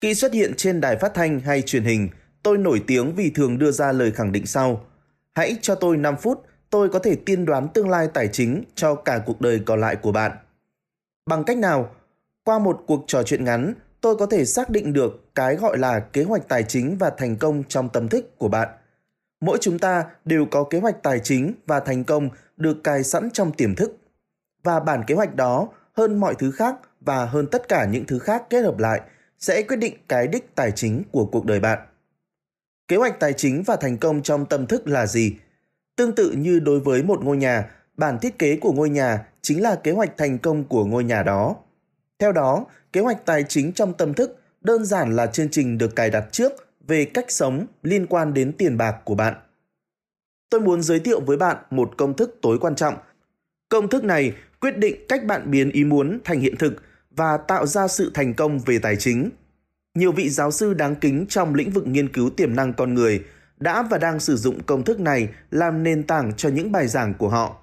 Khi 0.00 0.14
xuất 0.14 0.32
hiện 0.32 0.52
trên 0.56 0.80
đài 0.80 0.96
phát 0.96 1.14
thanh 1.14 1.40
hay 1.40 1.62
truyền 1.62 1.84
hình, 1.84 2.08
tôi 2.42 2.58
nổi 2.58 2.82
tiếng 2.86 3.14
vì 3.14 3.30
thường 3.30 3.58
đưa 3.58 3.70
ra 3.70 3.92
lời 3.92 4.12
khẳng 4.12 4.32
định 4.32 4.46
sau. 4.46 4.86
Hãy 5.34 5.56
cho 5.62 5.74
tôi 5.74 5.96
5 5.96 6.16
phút, 6.16 6.42
tôi 6.70 6.88
có 6.88 6.98
thể 6.98 7.16
tiên 7.16 7.44
đoán 7.44 7.68
tương 7.74 7.88
lai 7.88 8.08
tài 8.14 8.28
chính 8.28 8.64
cho 8.74 8.94
cả 8.94 9.22
cuộc 9.26 9.40
đời 9.40 9.60
còn 9.66 9.80
lại 9.80 9.96
của 9.96 10.12
bạn. 10.12 10.32
Bằng 11.26 11.44
cách 11.44 11.58
nào? 11.58 11.94
Qua 12.44 12.58
một 12.58 12.84
cuộc 12.86 13.04
trò 13.06 13.22
chuyện 13.22 13.44
ngắn, 13.44 13.74
tôi 14.00 14.16
có 14.16 14.26
thể 14.26 14.44
xác 14.44 14.70
định 14.70 14.92
được 14.92 15.34
cái 15.34 15.56
gọi 15.56 15.78
là 15.78 16.00
kế 16.00 16.22
hoạch 16.22 16.48
tài 16.48 16.62
chính 16.62 16.98
và 16.98 17.10
thành 17.10 17.36
công 17.36 17.62
trong 17.68 17.88
tâm 17.88 18.08
thức 18.08 18.38
của 18.38 18.48
bạn. 18.48 18.68
Mỗi 19.40 19.58
chúng 19.60 19.78
ta 19.78 20.04
đều 20.24 20.46
có 20.50 20.64
kế 20.64 20.80
hoạch 20.80 21.02
tài 21.02 21.20
chính 21.20 21.52
và 21.66 21.80
thành 21.80 22.04
công 22.04 22.28
được 22.56 22.84
cài 22.84 23.04
sẵn 23.04 23.30
trong 23.30 23.52
tiềm 23.52 23.74
thức. 23.74 23.96
Và 24.62 24.80
bản 24.80 25.02
kế 25.06 25.14
hoạch 25.14 25.34
đó 25.34 25.68
hơn 25.92 26.20
mọi 26.20 26.34
thứ 26.38 26.50
khác 26.50 26.76
và 27.00 27.24
hơn 27.24 27.46
tất 27.46 27.68
cả 27.68 27.84
những 27.84 28.04
thứ 28.06 28.18
khác 28.18 28.42
kết 28.50 28.60
hợp 28.60 28.78
lại 28.78 29.00
sẽ 29.38 29.62
quyết 29.62 29.76
định 29.76 29.94
cái 30.08 30.28
đích 30.28 30.54
tài 30.54 30.70
chính 30.70 31.02
của 31.12 31.26
cuộc 31.26 31.44
đời 31.44 31.60
bạn. 31.60 31.78
Kế 32.88 32.96
hoạch 32.96 33.20
tài 33.20 33.32
chính 33.32 33.62
và 33.62 33.76
thành 33.76 33.98
công 33.98 34.22
trong 34.22 34.46
tâm 34.46 34.66
thức 34.66 34.88
là 34.88 35.06
gì? 35.06 35.36
Tương 35.96 36.14
tự 36.14 36.30
như 36.30 36.60
đối 36.60 36.80
với 36.80 37.02
một 37.02 37.24
ngôi 37.24 37.36
nhà, 37.36 37.70
bản 37.96 38.18
thiết 38.18 38.38
kế 38.38 38.56
của 38.56 38.72
ngôi 38.72 38.90
nhà 38.90 39.26
chính 39.42 39.62
là 39.62 39.74
kế 39.74 39.92
hoạch 39.92 40.16
thành 40.16 40.38
công 40.38 40.64
của 40.64 40.84
ngôi 40.84 41.04
nhà 41.04 41.22
đó. 41.22 41.56
Theo 42.22 42.32
đó, 42.32 42.66
kế 42.92 43.00
hoạch 43.00 43.26
tài 43.26 43.44
chính 43.48 43.72
trong 43.72 43.94
tâm 43.94 44.14
thức 44.14 44.40
đơn 44.60 44.84
giản 44.84 45.16
là 45.16 45.26
chương 45.26 45.48
trình 45.48 45.78
được 45.78 45.96
cài 45.96 46.10
đặt 46.10 46.24
trước 46.32 46.52
về 46.86 47.04
cách 47.04 47.24
sống 47.28 47.66
liên 47.82 48.06
quan 48.06 48.34
đến 48.34 48.52
tiền 48.58 48.76
bạc 48.76 48.96
của 49.04 49.14
bạn. 49.14 49.34
Tôi 50.50 50.60
muốn 50.60 50.82
giới 50.82 51.00
thiệu 51.00 51.20
với 51.20 51.36
bạn 51.36 51.56
một 51.70 51.94
công 51.98 52.16
thức 52.16 52.38
tối 52.42 52.58
quan 52.58 52.74
trọng. 52.74 52.94
Công 53.68 53.88
thức 53.88 54.04
này 54.04 54.34
quyết 54.60 54.78
định 54.78 55.06
cách 55.08 55.24
bạn 55.24 55.50
biến 55.50 55.70
ý 55.70 55.84
muốn 55.84 56.18
thành 56.24 56.40
hiện 56.40 56.56
thực 56.58 56.82
và 57.10 57.36
tạo 57.36 57.66
ra 57.66 57.88
sự 57.88 58.10
thành 58.14 58.34
công 58.34 58.58
về 58.58 58.78
tài 58.78 58.96
chính. 58.96 59.30
Nhiều 59.94 60.12
vị 60.12 60.28
giáo 60.28 60.50
sư 60.50 60.74
đáng 60.74 60.94
kính 60.94 61.26
trong 61.28 61.54
lĩnh 61.54 61.70
vực 61.70 61.86
nghiên 61.86 62.12
cứu 62.12 62.30
tiềm 62.30 62.56
năng 62.56 62.72
con 62.72 62.94
người 62.94 63.24
đã 63.60 63.82
và 63.82 63.98
đang 63.98 64.20
sử 64.20 64.36
dụng 64.36 64.62
công 64.62 64.84
thức 64.84 65.00
này 65.00 65.28
làm 65.50 65.82
nền 65.82 66.02
tảng 66.02 66.32
cho 66.36 66.48
những 66.48 66.72
bài 66.72 66.88
giảng 66.88 67.14
của 67.14 67.28
họ. 67.28 67.56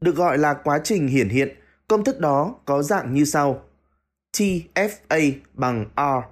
Được 0.00 0.16
gọi 0.16 0.38
là 0.38 0.54
quá 0.54 0.80
trình 0.84 1.08
hiển 1.08 1.28
hiện, 1.28 1.48
công 1.88 2.04
thức 2.04 2.20
đó 2.20 2.54
có 2.64 2.82
dạng 2.82 3.14
như 3.14 3.24
sau. 3.24 3.67
TFA 4.38 5.32
bằng 5.54 5.84
R, 5.96 6.24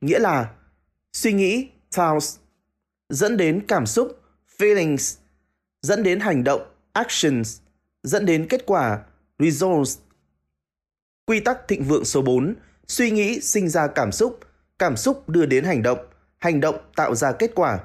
nghĩa 0.00 0.18
là 0.18 0.54
suy 1.12 1.32
nghĩ, 1.32 1.68
thoughts, 1.92 2.36
dẫn 3.08 3.36
đến 3.36 3.64
cảm 3.68 3.86
xúc, 3.86 4.20
feelings, 4.58 5.18
dẫn 5.82 6.02
đến 6.02 6.20
hành 6.20 6.44
động, 6.44 6.62
actions, 6.92 7.60
dẫn 8.02 8.26
đến 8.26 8.46
kết 8.48 8.66
quả, 8.66 9.00
results. 9.38 9.98
Quy 11.26 11.40
tắc 11.40 11.68
thịnh 11.68 11.84
vượng 11.84 12.04
số 12.04 12.22
4, 12.22 12.54
suy 12.88 13.10
nghĩ 13.10 13.40
sinh 13.40 13.68
ra 13.68 13.86
cảm 13.86 14.12
xúc, 14.12 14.40
cảm 14.78 14.96
xúc 14.96 15.28
đưa 15.28 15.46
đến 15.46 15.64
hành 15.64 15.82
động, 15.82 15.98
hành 16.38 16.60
động 16.60 16.76
tạo 16.96 17.14
ra 17.14 17.32
kết 17.32 17.50
quả. 17.54 17.80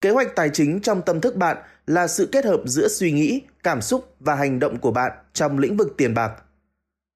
Kế 0.00 0.10
hoạch 0.10 0.36
tài 0.36 0.50
chính 0.52 0.80
trong 0.80 1.02
tâm 1.02 1.20
thức 1.20 1.36
bạn 1.36 1.56
là 1.86 2.06
sự 2.06 2.28
kết 2.32 2.44
hợp 2.44 2.60
giữa 2.66 2.88
suy 2.88 3.12
nghĩ, 3.12 3.42
cảm 3.62 3.82
xúc 3.82 4.16
và 4.20 4.34
hành 4.34 4.58
động 4.58 4.78
của 4.78 4.90
bạn 4.90 5.12
trong 5.32 5.58
lĩnh 5.58 5.76
vực 5.76 5.94
tiền 5.96 6.14
bạc. 6.14 6.42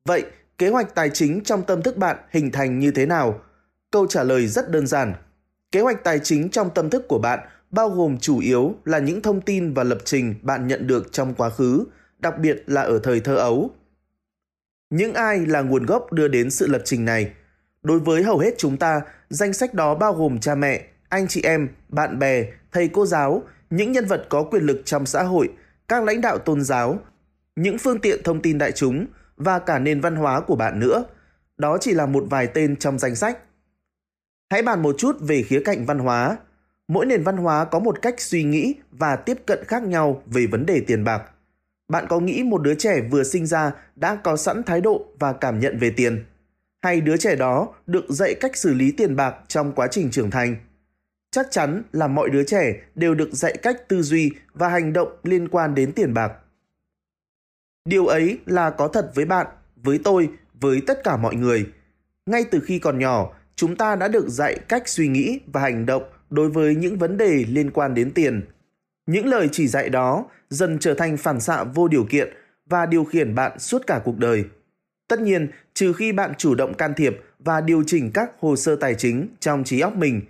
Vậy, 0.05 0.25
kế 0.59 0.69
hoạch 0.69 0.95
tài 0.95 1.11
chính 1.11 1.45
trong 1.45 1.63
tâm 1.63 1.83
thức 1.83 1.97
bạn 1.97 2.17
hình 2.31 2.51
thành 2.51 2.79
như 2.79 2.91
thế 2.91 3.07
nào? 3.07 3.41
Câu 3.91 4.07
trả 4.07 4.23
lời 4.23 4.47
rất 4.47 4.71
đơn 4.71 4.87
giản. 4.87 5.15
Kế 5.73 5.81
hoạch 5.81 6.05
tài 6.05 6.19
chính 6.19 6.49
trong 6.49 6.71
tâm 6.75 6.91
thức 6.91 7.09
của 7.09 7.19
bạn 7.19 7.39
bao 7.71 7.91
gồm 7.91 8.19
chủ 8.19 8.39
yếu 8.39 8.75
là 8.85 8.99
những 8.99 9.23
thông 9.23 9.41
tin 9.41 9.75
và 9.75 9.85
lập 9.85 9.99
trình 10.05 10.35
bạn 10.43 10.67
nhận 10.67 10.87
được 10.87 11.13
trong 11.13 11.35
quá 11.35 11.51
khứ, 11.51 11.85
đặc 12.19 12.39
biệt 12.39 12.63
là 12.67 12.83
ở 12.83 12.99
thời 13.03 13.21
thơ 13.21 13.35
ấu. 13.35 13.71
Những 14.91 15.15
ai 15.15 15.47
là 15.47 15.61
nguồn 15.61 15.87
gốc 15.87 16.13
đưa 16.13 16.29
đến 16.29 16.51
sự 16.51 16.67
lập 16.67 16.83
trình 16.85 17.05
này? 17.05 17.33
Đối 17.83 17.99
với 17.99 18.23
hầu 18.23 18.39
hết 18.39 18.55
chúng 18.59 18.77
ta, 18.77 19.01
danh 19.31 19.53
sách 19.53 19.75
đó 19.75 19.95
bao 19.95 20.15
gồm 20.15 20.41
cha 20.41 20.55
mẹ, 20.55 20.85
anh 21.09 21.29
chị 21.29 21.43
em, 21.43 21.69
bạn 21.89 22.19
bè, 22.19 22.45
thầy 22.73 22.89
cô 22.89 23.07
giáo, 23.07 23.43
những 23.71 23.93
nhân 23.93 24.07
vật 24.07 24.27
có 24.29 24.43
quyền 24.43 24.63
lực 24.63 24.83
trong 24.85 25.07
xã 25.07 25.23
hội, 25.23 25.49
các 25.89 26.05
lãnh 26.05 26.21
đạo 26.21 26.39
tôn 26.39 26.63
giáo, 26.63 26.99
những 27.57 27.79
phương 27.79 28.01
tiện 28.01 28.23
thông 28.23 28.43
tin 28.43 28.59
đại 28.59 28.73
chúng 28.73 29.07
và 29.39 29.59
cả 29.59 29.79
nền 29.79 30.01
văn 30.01 30.17
hóa 30.17 30.41
của 30.41 30.57
bạn 30.57 30.79
nữa. 30.79 31.05
Đó 31.57 31.79
chỉ 31.81 31.95
là 31.95 32.07
một 32.07 32.25
vài 32.31 32.47
tên 32.47 32.77
trong 32.77 32.99
danh 32.99 33.17
sách. 33.17 33.39
Hãy 34.51 34.63
bàn 34.63 34.83
một 34.83 34.95
chút 34.99 35.17
về 35.21 35.43
khía 35.43 35.63
cạnh 35.65 35.87
văn 35.87 35.99
hóa. 35.99 36.37
Mỗi 36.89 37.07
nền 37.07 37.23
văn 37.23 37.37
hóa 37.37 37.65
có 37.65 37.79
một 37.79 38.03
cách 38.03 38.21
suy 38.21 38.45
nghĩ 38.45 38.75
và 38.91 39.17
tiếp 39.17 39.39
cận 39.47 39.65
khác 39.65 39.83
nhau 39.83 40.23
về 40.27 40.47
vấn 40.47 40.67
đề 40.67 40.81
tiền 40.87 41.05
bạc. 41.05 41.23
Bạn 41.89 42.07
có 42.09 42.21
nghĩ 42.21 42.43
một 42.43 42.63
đứa 42.63 42.75
trẻ 42.75 43.01
vừa 43.11 43.25
sinh 43.25 43.47
ra 43.47 43.73
đã 43.97 44.15
có 44.15 44.37
sẵn 44.37 44.63
thái 44.63 44.81
độ 44.81 45.05
và 45.19 45.33
cảm 45.33 45.61
nhận 45.61 45.79
về 45.79 45.91
tiền? 45.91 46.25
Hay 46.83 47.01
đứa 47.01 47.17
trẻ 47.17 47.37
đó 47.37 47.69
được 47.87 48.05
dạy 48.09 48.35
cách 48.41 48.57
xử 48.57 48.75
lý 48.75 48.93
tiền 48.93 49.17
bạc 49.17 49.35
trong 49.49 49.73
quá 49.73 49.87
trình 49.91 50.11
trưởng 50.11 50.31
thành? 50.31 50.57
Chắc 51.31 51.47
chắn 51.51 51.83
là 51.93 52.07
mọi 52.07 52.31
đứa 52.31 52.45
trẻ 52.45 52.75
đều 52.95 53.15
được 53.15 53.29
dạy 53.33 53.57
cách 53.63 53.89
tư 53.89 54.03
duy 54.03 54.31
và 54.55 54.69
hành 54.69 54.93
động 54.93 55.09
liên 55.23 55.49
quan 55.49 55.75
đến 55.75 55.93
tiền 55.93 56.15
bạc. 56.15 56.33
Điều 57.89 58.07
ấy 58.07 58.39
là 58.47 58.71
có 58.71 58.89
thật 58.89 59.11
với 59.15 59.25
bạn, 59.25 59.47
với 59.77 59.99
tôi, 60.05 60.29
với 60.61 60.83
tất 60.87 61.05
cả 61.05 61.17
mọi 61.17 61.35
người. 61.35 61.67
Ngay 62.27 62.45
từ 62.51 62.61
khi 62.61 62.79
còn 62.79 62.99
nhỏ, 62.99 63.31
chúng 63.57 63.77
ta 63.77 63.97
đã 63.97 64.09
được 64.09 64.29
dạy 64.29 64.59
cách 64.69 64.89
suy 64.89 65.09
nghĩ 65.09 65.41
và 65.53 65.61
hành 65.61 65.87
động 65.87 66.03
đối 66.31 66.49
với 66.49 66.75
những 66.75 66.99
vấn 66.99 67.17
đề 67.17 67.45
liên 67.49 67.71
quan 67.71 67.95
đến 67.95 68.11
tiền. 68.11 68.43
Những 69.07 69.27
lời 69.27 69.49
chỉ 69.53 69.69
dạy 69.69 69.89
đó 69.89 70.25
dần 70.51 70.79
trở 70.79 70.95
thành 70.95 71.17
phản 71.17 71.41
xạ 71.41 71.65
vô 71.65 71.89
điều 71.89 72.05
kiện 72.05 72.29
và 72.67 72.87
điều 72.87 73.05
khiển 73.05 73.35
bạn 73.35 73.59
suốt 73.59 73.87
cả 73.87 74.01
cuộc 74.05 74.19
đời. 74.19 74.45
Tất 75.09 75.21
nhiên, 75.21 75.49
trừ 75.75 75.93
khi 75.93 76.13
bạn 76.13 76.33
chủ 76.39 76.55
động 76.55 76.75
can 76.75 76.95
thiệp 76.95 77.21
và 77.39 77.61
điều 77.61 77.83
chỉnh 77.87 78.11
các 78.15 78.31
hồ 78.41 78.57
sơ 78.57 78.77
tài 78.77 78.95
chính 78.95 79.29
trong 79.41 79.65
trí 79.65 79.81
óc 79.81 79.97
mình. 79.97 80.21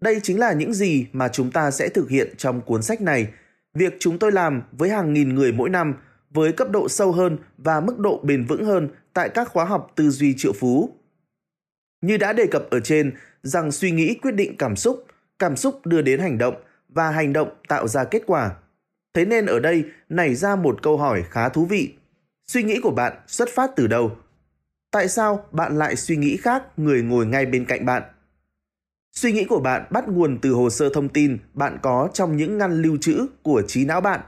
Đây 0.00 0.20
chính 0.22 0.38
là 0.38 0.52
những 0.52 0.74
gì 0.74 1.06
mà 1.12 1.28
chúng 1.28 1.50
ta 1.50 1.70
sẽ 1.70 1.88
thực 1.88 2.10
hiện 2.10 2.34
trong 2.36 2.60
cuốn 2.60 2.82
sách 2.82 3.00
này. 3.00 3.28
Việc 3.74 3.96
chúng 3.98 4.18
tôi 4.18 4.32
làm 4.32 4.62
với 4.72 4.90
hàng 4.90 5.12
nghìn 5.12 5.34
người 5.34 5.52
mỗi 5.52 5.70
năm 5.70 5.94
với 6.30 6.52
cấp 6.52 6.70
độ 6.70 6.88
sâu 6.88 7.12
hơn 7.12 7.38
và 7.58 7.80
mức 7.80 7.98
độ 7.98 8.20
bền 8.22 8.44
vững 8.44 8.64
hơn 8.64 8.88
tại 9.12 9.28
các 9.28 9.48
khóa 9.48 9.64
học 9.64 9.92
tư 9.96 10.10
duy 10.10 10.34
triệu 10.36 10.52
phú. 10.52 10.90
Như 12.02 12.16
đã 12.16 12.32
đề 12.32 12.46
cập 12.46 12.70
ở 12.70 12.80
trên, 12.80 13.12
rằng 13.42 13.72
suy 13.72 13.90
nghĩ 13.90 14.14
quyết 14.14 14.34
định 14.34 14.56
cảm 14.56 14.76
xúc, 14.76 15.04
cảm 15.38 15.56
xúc 15.56 15.86
đưa 15.86 16.02
đến 16.02 16.20
hành 16.20 16.38
động 16.38 16.54
và 16.88 17.10
hành 17.10 17.32
động 17.32 17.48
tạo 17.68 17.88
ra 17.88 18.04
kết 18.04 18.22
quả. 18.26 18.56
Thế 19.14 19.24
nên 19.24 19.46
ở 19.46 19.60
đây 19.60 19.84
nảy 20.08 20.34
ra 20.34 20.56
một 20.56 20.82
câu 20.82 20.96
hỏi 20.96 21.24
khá 21.30 21.48
thú 21.48 21.64
vị. 21.64 21.94
Suy 22.46 22.62
nghĩ 22.62 22.80
của 22.82 22.90
bạn 22.90 23.12
xuất 23.26 23.48
phát 23.54 23.70
từ 23.76 23.86
đâu? 23.86 24.16
Tại 24.90 25.08
sao 25.08 25.44
bạn 25.52 25.78
lại 25.78 25.96
suy 25.96 26.16
nghĩ 26.16 26.36
khác 26.36 26.62
người 26.76 27.02
ngồi 27.02 27.26
ngay 27.26 27.46
bên 27.46 27.64
cạnh 27.64 27.84
bạn? 27.84 28.02
Suy 29.12 29.32
nghĩ 29.32 29.44
của 29.44 29.60
bạn 29.60 29.84
bắt 29.90 30.08
nguồn 30.08 30.38
từ 30.42 30.52
hồ 30.52 30.70
sơ 30.70 30.88
thông 30.94 31.08
tin 31.08 31.38
bạn 31.54 31.78
có 31.82 32.08
trong 32.14 32.36
những 32.36 32.58
ngăn 32.58 32.82
lưu 32.82 32.96
trữ 33.00 33.26
của 33.42 33.62
trí 33.66 33.84
não 33.84 34.00
bạn. 34.00 34.20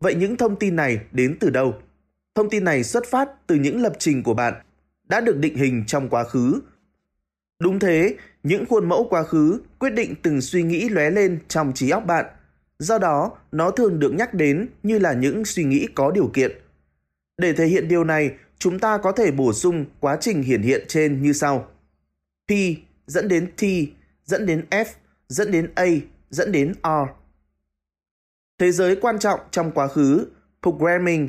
Vậy 0.00 0.14
những 0.14 0.36
thông 0.36 0.56
tin 0.56 0.76
này 0.76 1.00
đến 1.12 1.36
từ 1.40 1.50
đâu? 1.50 1.74
Thông 2.34 2.50
tin 2.50 2.64
này 2.64 2.84
xuất 2.84 3.06
phát 3.06 3.28
từ 3.46 3.54
những 3.54 3.82
lập 3.82 3.92
trình 3.98 4.22
của 4.22 4.34
bạn 4.34 4.54
đã 5.08 5.20
được 5.20 5.36
định 5.38 5.56
hình 5.56 5.84
trong 5.86 6.08
quá 6.08 6.24
khứ. 6.24 6.60
Đúng 7.58 7.78
thế, 7.78 8.16
những 8.42 8.66
khuôn 8.66 8.88
mẫu 8.88 9.06
quá 9.10 9.22
khứ 9.22 9.60
quyết 9.78 9.90
định 9.90 10.14
từng 10.22 10.40
suy 10.40 10.62
nghĩ 10.62 10.88
lóe 10.88 11.10
lên 11.10 11.38
trong 11.48 11.72
trí 11.74 11.90
óc 11.90 12.06
bạn. 12.06 12.26
Do 12.78 12.98
đó, 12.98 13.38
nó 13.52 13.70
thường 13.70 13.98
được 13.98 14.14
nhắc 14.14 14.34
đến 14.34 14.68
như 14.82 14.98
là 14.98 15.12
những 15.12 15.44
suy 15.44 15.64
nghĩ 15.64 15.86
có 15.94 16.10
điều 16.10 16.30
kiện. 16.34 16.52
Để 17.38 17.52
thể 17.52 17.66
hiện 17.66 17.88
điều 17.88 18.04
này, 18.04 18.30
chúng 18.58 18.78
ta 18.78 18.98
có 18.98 19.12
thể 19.12 19.30
bổ 19.30 19.52
sung 19.52 19.84
quá 20.00 20.16
trình 20.20 20.42
hiển 20.42 20.62
hiện 20.62 20.84
trên 20.88 21.22
như 21.22 21.32
sau. 21.32 21.68
P 22.48 22.52
dẫn 23.06 23.28
đến 23.28 23.46
T, 23.56 23.62
dẫn 24.24 24.46
đến 24.46 24.64
F, 24.70 24.84
dẫn 25.28 25.50
đến 25.50 25.70
A, 25.74 25.86
dẫn 26.30 26.52
đến 26.52 26.74
R. 26.84 26.88
Thế 28.58 28.72
giới 28.72 28.96
quan 28.96 29.18
trọng 29.18 29.40
trong 29.50 29.72
quá 29.72 29.88
khứ, 29.88 30.26
programming, 30.62 31.28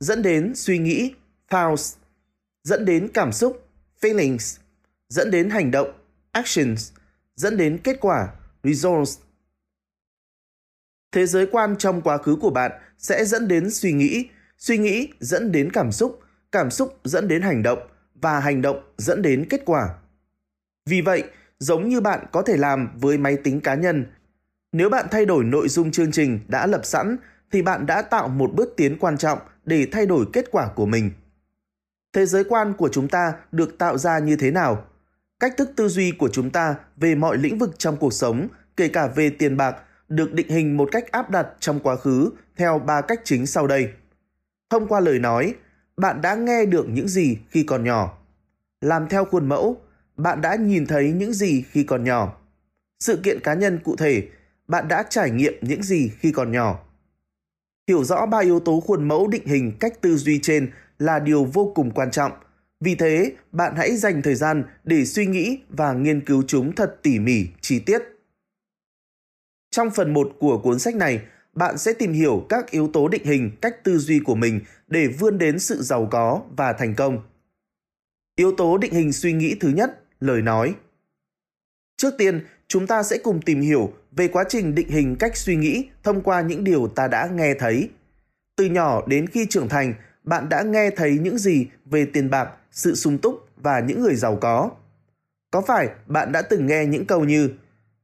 dẫn 0.00 0.22
đến 0.22 0.52
suy 0.54 0.78
nghĩ, 0.78 1.14
thoughts, 1.50 1.96
dẫn 2.62 2.84
đến 2.84 3.08
cảm 3.14 3.32
xúc, 3.32 3.68
feelings, 4.00 4.58
dẫn 5.08 5.30
đến 5.30 5.50
hành 5.50 5.70
động, 5.70 5.92
actions, 6.32 6.92
dẫn 7.36 7.56
đến 7.56 7.78
kết 7.84 7.96
quả, 8.00 8.28
results. 8.62 9.18
Thế 11.12 11.26
giới 11.26 11.46
quan 11.52 11.76
trong 11.78 12.02
quá 12.02 12.18
khứ 12.18 12.36
của 12.40 12.50
bạn 12.50 12.72
sẽ 12.98 13.24
dẫn 13.24 13.48
đến 13.48 13.70
suy 13.70 13.92
nghĩ, 13.92 14.28
suy 14.58 14.78
nghĩ 14.78 15.08
dẫn 15.20 15.52
đến 15.52 15.72
cảm 15.72 15.92
xúc, 15.92 16.20
cảm 16.52 16.70
xúc 16.70 17.00
dẫn 17.04 17.28
đến 17.28 17.42
hành 17.42 17.62
động 17.62 17.78
và 18.14 18.40
hành 18.40 18.62
động 18.62 18.92
dẫn 18.98 19.22
đến 19.22 19.46
kết 19.50 19.62
quả. 19.64 19.94
Vì 20.86 21.00
vậy, 21.00 21.24
giống 21.58 21.88
như 21.88 22.00
bạn 22.00 22.26
có 22.32 22.42
thể 22.42 22.56
làm 22.56 22.98
với 23.00 23.18
máy 23.18 23.36
tính 23.44 23.60
cá 23.60 23.74
nhân, 23.74 24.06
nếu 24.72 24.90
bạn 24.90 25.06
thay 25.10 25.26
đổi 25.26 25.44
nội 25.44 25.68
dung 25.68 25.90
chương 25.90 26.12
trình 26.12 26.40
đã 26.48 26.66
lập 26.66 26.80
sẵn 26.84 27.16
thì 27.50 27.62
bạn 27.62 27.86
đã 27.86 28.02
tạo 28.02 28.28
một 28.28 28.50
bước 28.54 28.74
tiến 28.76 28.98
quan 28.98 29.18
trọng 29.18 29.38
để 29.64 29.88
thay 29.92 30.06
đổi 30.06 30.26
kết 30.32 30.44
quả 30.50 30.68
của 30.76 30.86
mình. 30.86 31.10
Thế 32.12 32.26
giới 32.26 32.44
quan 32.44 32.72
của 32.72 32.88
chúng 32.92 33.08
ta 33.08 33.32
được 33.52 33.78
tạo 33.78 33.98
ra 33.98 34.18
như 34.18 34.36
thế 34.36 34.50
nào? 34.50 34.84
Cách 35.40 35.54
thức 35.56 35.70
tư 35.76 35.88
duy 35.88 36.12
của 36.12 36.28
chúng 36.28 36.50
ta 36.50 36.74
về 36.96 37.14
mọi 37.14 37.36
lĩnh 37.36 37.58
vực 37.58 37.78
trong 37.78 37.96
cuộc 37.96 38.12
sống, 38.12 38.48
kể 38.76 38.88
cả 38.88 39.06
về 39.06 39.30
tiền 39.30 39.56
bạc, 39.56 39.76
được 40.08 40.32
định 40.32 40.48
hình 40.48 40.76
một 40.76 40.88
cách 40.92 41.12
áp 41.12 41.30
đặt 41.30 41.48
trong 41.60 41.80
quá 41.80 41.96
khứ 41.96 42.30
theo 42.56 42.78
ba 42.78 43.00
cách 43.00 43.20
chính 43.24 43.46
sau 43.46 43.66
đây. 43.66 43.92
Thông 44.70 44.86
qua 44.88 45.00
lời 45.00 45.18
nói, 45.18 45.54
bạn 45.96 46.20
đã 46.20 46.34
nghe 46.34 46.64
được 46.64 46.86
những 46.88 47.08
gì 47.08 47.38
khi 47.50 47.62
còn 47.62 47.84
nhỏ. 47.84 48.18
Làm 48.80 49.08
theo 49.08 49.24
khuôn 49.24 49.48
mẫu, 49.48 49.80
bạn 50.16 50.40
đã 50.40 50.54
nhìn 50.56 50.86
thấy 50.86 51.12
những 51.12 51.32
gì 51.32 51.64
khi 51.70 51.84
còn 51.84 52.04
nhỏ. 52.04 52.40
Sự 53.00 53.20
kiện 53.22 53.40
cá 53.40 53.54
nhân 53.54 53.78
cụ 53.84 53.96
thể, 53.96 54.28
bạn 54.68 54.88
đã 54.88 55.02
trải 55.10 55.30
nghiệm 55.30 55.54
những 55.60 55.82
gì 55.82 56.10
khi 56.18 56.32
còn 56.32 56.52
nhỏ. 56.52 56.84
Hiểu 57.88 58.04
rõ 58.04 58.26
ba 58.26 58.38
yếu 58.38 58.60
tố 58.60 58.80
khuôn 58.80 59.08
mẫu 59.08 59.28
định 59.28 59.46
hình 59.46 59.72
cách 59.80 60.00
tư 60.00 60.16
duy 60.16 60.38
trên 60.42 60.70
là 60.98 61.18
điều 61.18 61.44
vô 61.44 61.72
cùng 61.74 61.90
quan 61.90 62.10
trọng. 62.10 62.32
Vì 62.80 62.94
thế, 62.94 63.32
bạn 63.52 63.74
hãy 63.76 63.96
dành 63.96 64.22
thời 64.22 64.34
gian 64.34 64.64
để 64.84 65.04
suy 65.04 65.26
nghĩ 65.26 65.58
và 65.68 65.92
nghiên 65.92 66.24
cứu 66.24 66.42
chúng 66.46 66.74
thật 66.74 66.96
tỉ 67.02 67.18
mỉ, 67.18 67.46
chi 67.60 67.80
tiết. 67.80 68.02
Trong 69.70 69.90
phần 69.90 70.12
1 70.12 70.32
của 70.38 70.58
cuốn 70.58 70.78
sách 70.78 70.94
này, 70.94 71.22
bạn 71.52 71.78
sẽ 71.78 71.92
tìm 71.92 72.12
hiểu 72.12 72.46
các 72.48 72.70
yếu 72.70 72.90
tố 72.92 73.08
định 73.08 73.24
hình 73.24 73.50
cách 73.60 73.84
tư 73.84 73.98
duy 73.98 74.20
của 74.20 74.34
mình 74.34 74.60
để 74.86 75.06
vươn 75.06 75.38
đến 75.38 75.58
sự 75.58 75.82
giàu 75.82 76.08
có 76.10 76.42
và 76.56 76.72
thành 76.72 76.94
công. 76.94 77.22
Yếu 78.36 78.52
tố 78.56 78.78
định 78.78 78.92
hình 78.92 79.12
suy 79.12 79.32
nghĩ 79.32 79.56
thứ 79.60 79.68
nhất, 79.68 80.02
lời 80.20 80.42
nói. 80.42 80.74
Trước 81.96 82.14
tiên, 82.18 82.46
chúng 82.68 82.86
ta 82.86 83.02
sẽ 83.02 83.18
cùng 83.18 83.40
tìm 83.42 83.60
hiểu 83.60 83.92
về 84.12 84.28
quá 84.28 84.44
trình 84.48 84.74
định 84.74 84.88
hình 84.88 85.16
cách 85.16 85.36
suy 85.36 85.56
nghĩ 85.56 85.88
thông 86.02 86.20
qua 86.20 86.40
những 86.40 86.64
điều 86.64 86.88
ta 86.88 87.08
đã 87.08 87.28
nghe 87.32 87.54
thấy. 87.54 87.90
Từ 88.56 88.64
nhỏ 88.64 89.02
đến 89.06 89.26
khi 89.26 89.46
trưởng 89.50 89.68
thành, 89.68 89.94
bạn 90.24 90.48
đã 90.48 90.62
nghe 90.62 90.90
thấy 90.90 91.18
những 91.18 91.38
gì 91.38 91.66
về 91.84 92.06
tiền 92.12 92.30
bạc, 92.30 92.50
sự 92.70 92.94
sung 92.94 93.18
túc 93.18 93.48
và 93.56 93.80
những 93.80 94.00
người 94.00 94.14
giàu 94.14 94.36
có. 94.36 94.70
Có 95.50 95.60
phải 95.60 95.88
bạn 96.06 96.32
đã 96.32 96.42
từng 96.42 96.66
nghe 96.66 96.86
những 96.86 97.06
câu 97.06 97.24
như 97.24 97.50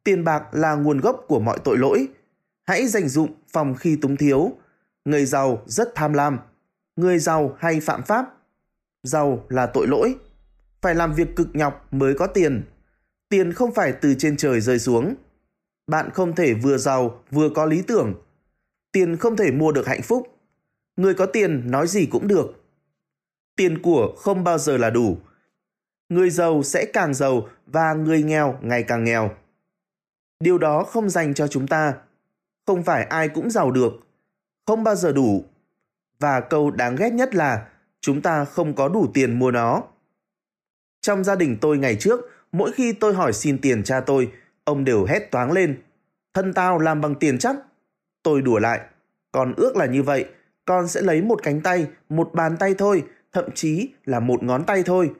tiền 0.04 0.24
bạc 0.24 0.42
là 0.52 0.74
nguồn 0.74 1.00
gốc 1.00 1.24
của 1.28 1.40
mọi 1.40 1.58
tội 1.64 1.78
lỗi, 1.78 2.08
hãy 2.66 2.86
dành 2.86 3.08
dụng 3.08 3.34
phòng 3.52 3.74
khi 3.74 3.96
túng 3.96 4.16
thiếu, 4.16 4.52
người 5.04 5.26
giàu 5.26 5.62
rất 5.66 5.88
tham 5.94 6.12
lam, 6.12 6.38
người 6.96 7.18
giàu 7.18 7.56
hay 7.58 7.80
phạm 7.80 8.02
pháp, 8.02 8.34
giàu 9.02 9.44
là 9.48 9.66
tội 9.66 9.86
lỗi, 9.86 10.16
phải 10.80 10.94
làm 10.94 11.12
việc 11.12 11.36
cực 11.36 11.48
nhọc 11.52 11.88
mới 11.90 12.14
có 12.14 12.26
tiền, 12.26 12.62
tiền 13.34 13.52
không 13.52 13.74
phải 13.74 13.92
từ 13.92 14.14
trên 14.18 14.36
trời 14.36 14.60
rơi 14.60 14.78
xuống. 14.78 15.14
Bạn 15.86 16.10
không 16.10 16.34
thể 16.34 16.54
vừa 16.54 16.78
giàu 16.78 17.22
vừa 17.30 17.50
có 17.54 17.64
lý 17.64 17.82
tưởng. 17.82 18.14
Tiền 18.92 19.16
không 19.16 19.36
thể 19.36 19.50
mua 19.50 19.72
được 19.72 19.86
hạnh 19.86 20.02
phúc. 20.02 20.38
Người 20.96 21.14
có 21.14 21.26
tiền 21.26 21.70
nói 21.70 21.86
gì 21.86 22.06
cũng 22.06 22.28
được. 22.28 22.46
Tiền 23.56 23.82
của 23.82 24.14
không 24.18 24.44
bao 24.44 24.58
giờ 24.58 24.76
là 24.76 24.90
đủ. 24.90 25.18
Người 26.08 26.30
giàu 26.30 26.62
sẽ 26.62 26.84
càng 26.92 27.14
giàu 27.14 27.48
và 27.66 27.94
người 27.94 28.22
nghèo 28.22 28.58
ngày 28.62 28.82
càng 28.82 29.04
nghèo. 29.04 29.30
Điều 30.40 30.58
đó 30.58 30.84
không 30.84 31.10
dành 31.10 31.34
cho 31.34 31.46
chúng 31.46 31.66
ta. 31.66 31.94
Không 32.66 32.82
phải 32.82 33.04
ai 33.04 33.28
cũng 33.28 33.50
giàu 33.50 33.70
được. 33.70 33.92
Không 34.66 34.84
bao 34.84 34.94
giờ 34.94 35.12
đủ. 35.12 35.44
Và 36.20 36.40
câu 36.40 36.70
đáng 36.70 36.96
ghét 36.96 37.12
nhất 37.12 37.34
là 37.34 37.68
chúng 38.00 38.22
ta 38.22 38.44
không 38.44 38.74
có 38.74 38.88
đủ 38.88 39.10
tiền 39.14 39.38
mua 39.38 39.50
nó. 39.50 39.82
Trong 41.00 41.24
gia 41.24 41.34
đình 41.34 41.58
tôi 41.60 41.78
ngày 41.78 41.96
trước, 42.00 42.20
mỗi 42.54 42.72
khi 42.72 42.92
tôi 42.92 43.14
hỏi 43.14 43.32
xin 43.32 43.58
tiền 43.58 43.84
cha 43.84 44.00
tôi, 44.00 44.32
ông 44.64 44.84
đều 44.84 45.04
hét 45.04 45.30
toáng 45.30 45.52
lên. 45.52 45.82
Thân 46.34 46.52
tao 46.52 46.78
làm 46.78 47.00
bằng 47.00 47.14
tiền 47.14 47.38
chắc. 47.38 47.56
Tôi 48.22 48.42
đùa 48.42 48.58
lại. 48.58 48.80
Con 49.32 49.54
ước 49.56 49.76
là 49.76 49.86
như 49.86 50.02
vậy, 50.02 50.24
con 50.64 50.88
sẽ 50.88 51.02
lấy 51.02 51.22
một 51.22 51.40
cánh 51.42 51.60
tay, 51.60 51.86
một 52.08 52.30
bàn 52.34 52.56
tay 52.56 52.74
thôi, 52.78 53.04
thậm 53.32 53.44
chí 53.54 53.88
là 54.04 54.20
một 54.20 54.42
ngón 54.42 54.64
tay 54.64 54.82
thôi. 54.82 55.10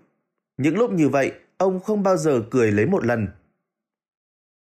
Những 0.57 0.79
lúc 0.79 0.93
như 0.93 1.09
vậy, 1.09 1.33
ông 1.57 1.81
không 1.81 2.03
bao 2.03 2.17
giờ 2.17 2.43
cười 2.51 2.73
lấy 2.73 2.87
một 2.87 3.07
lần. 3.07 3.29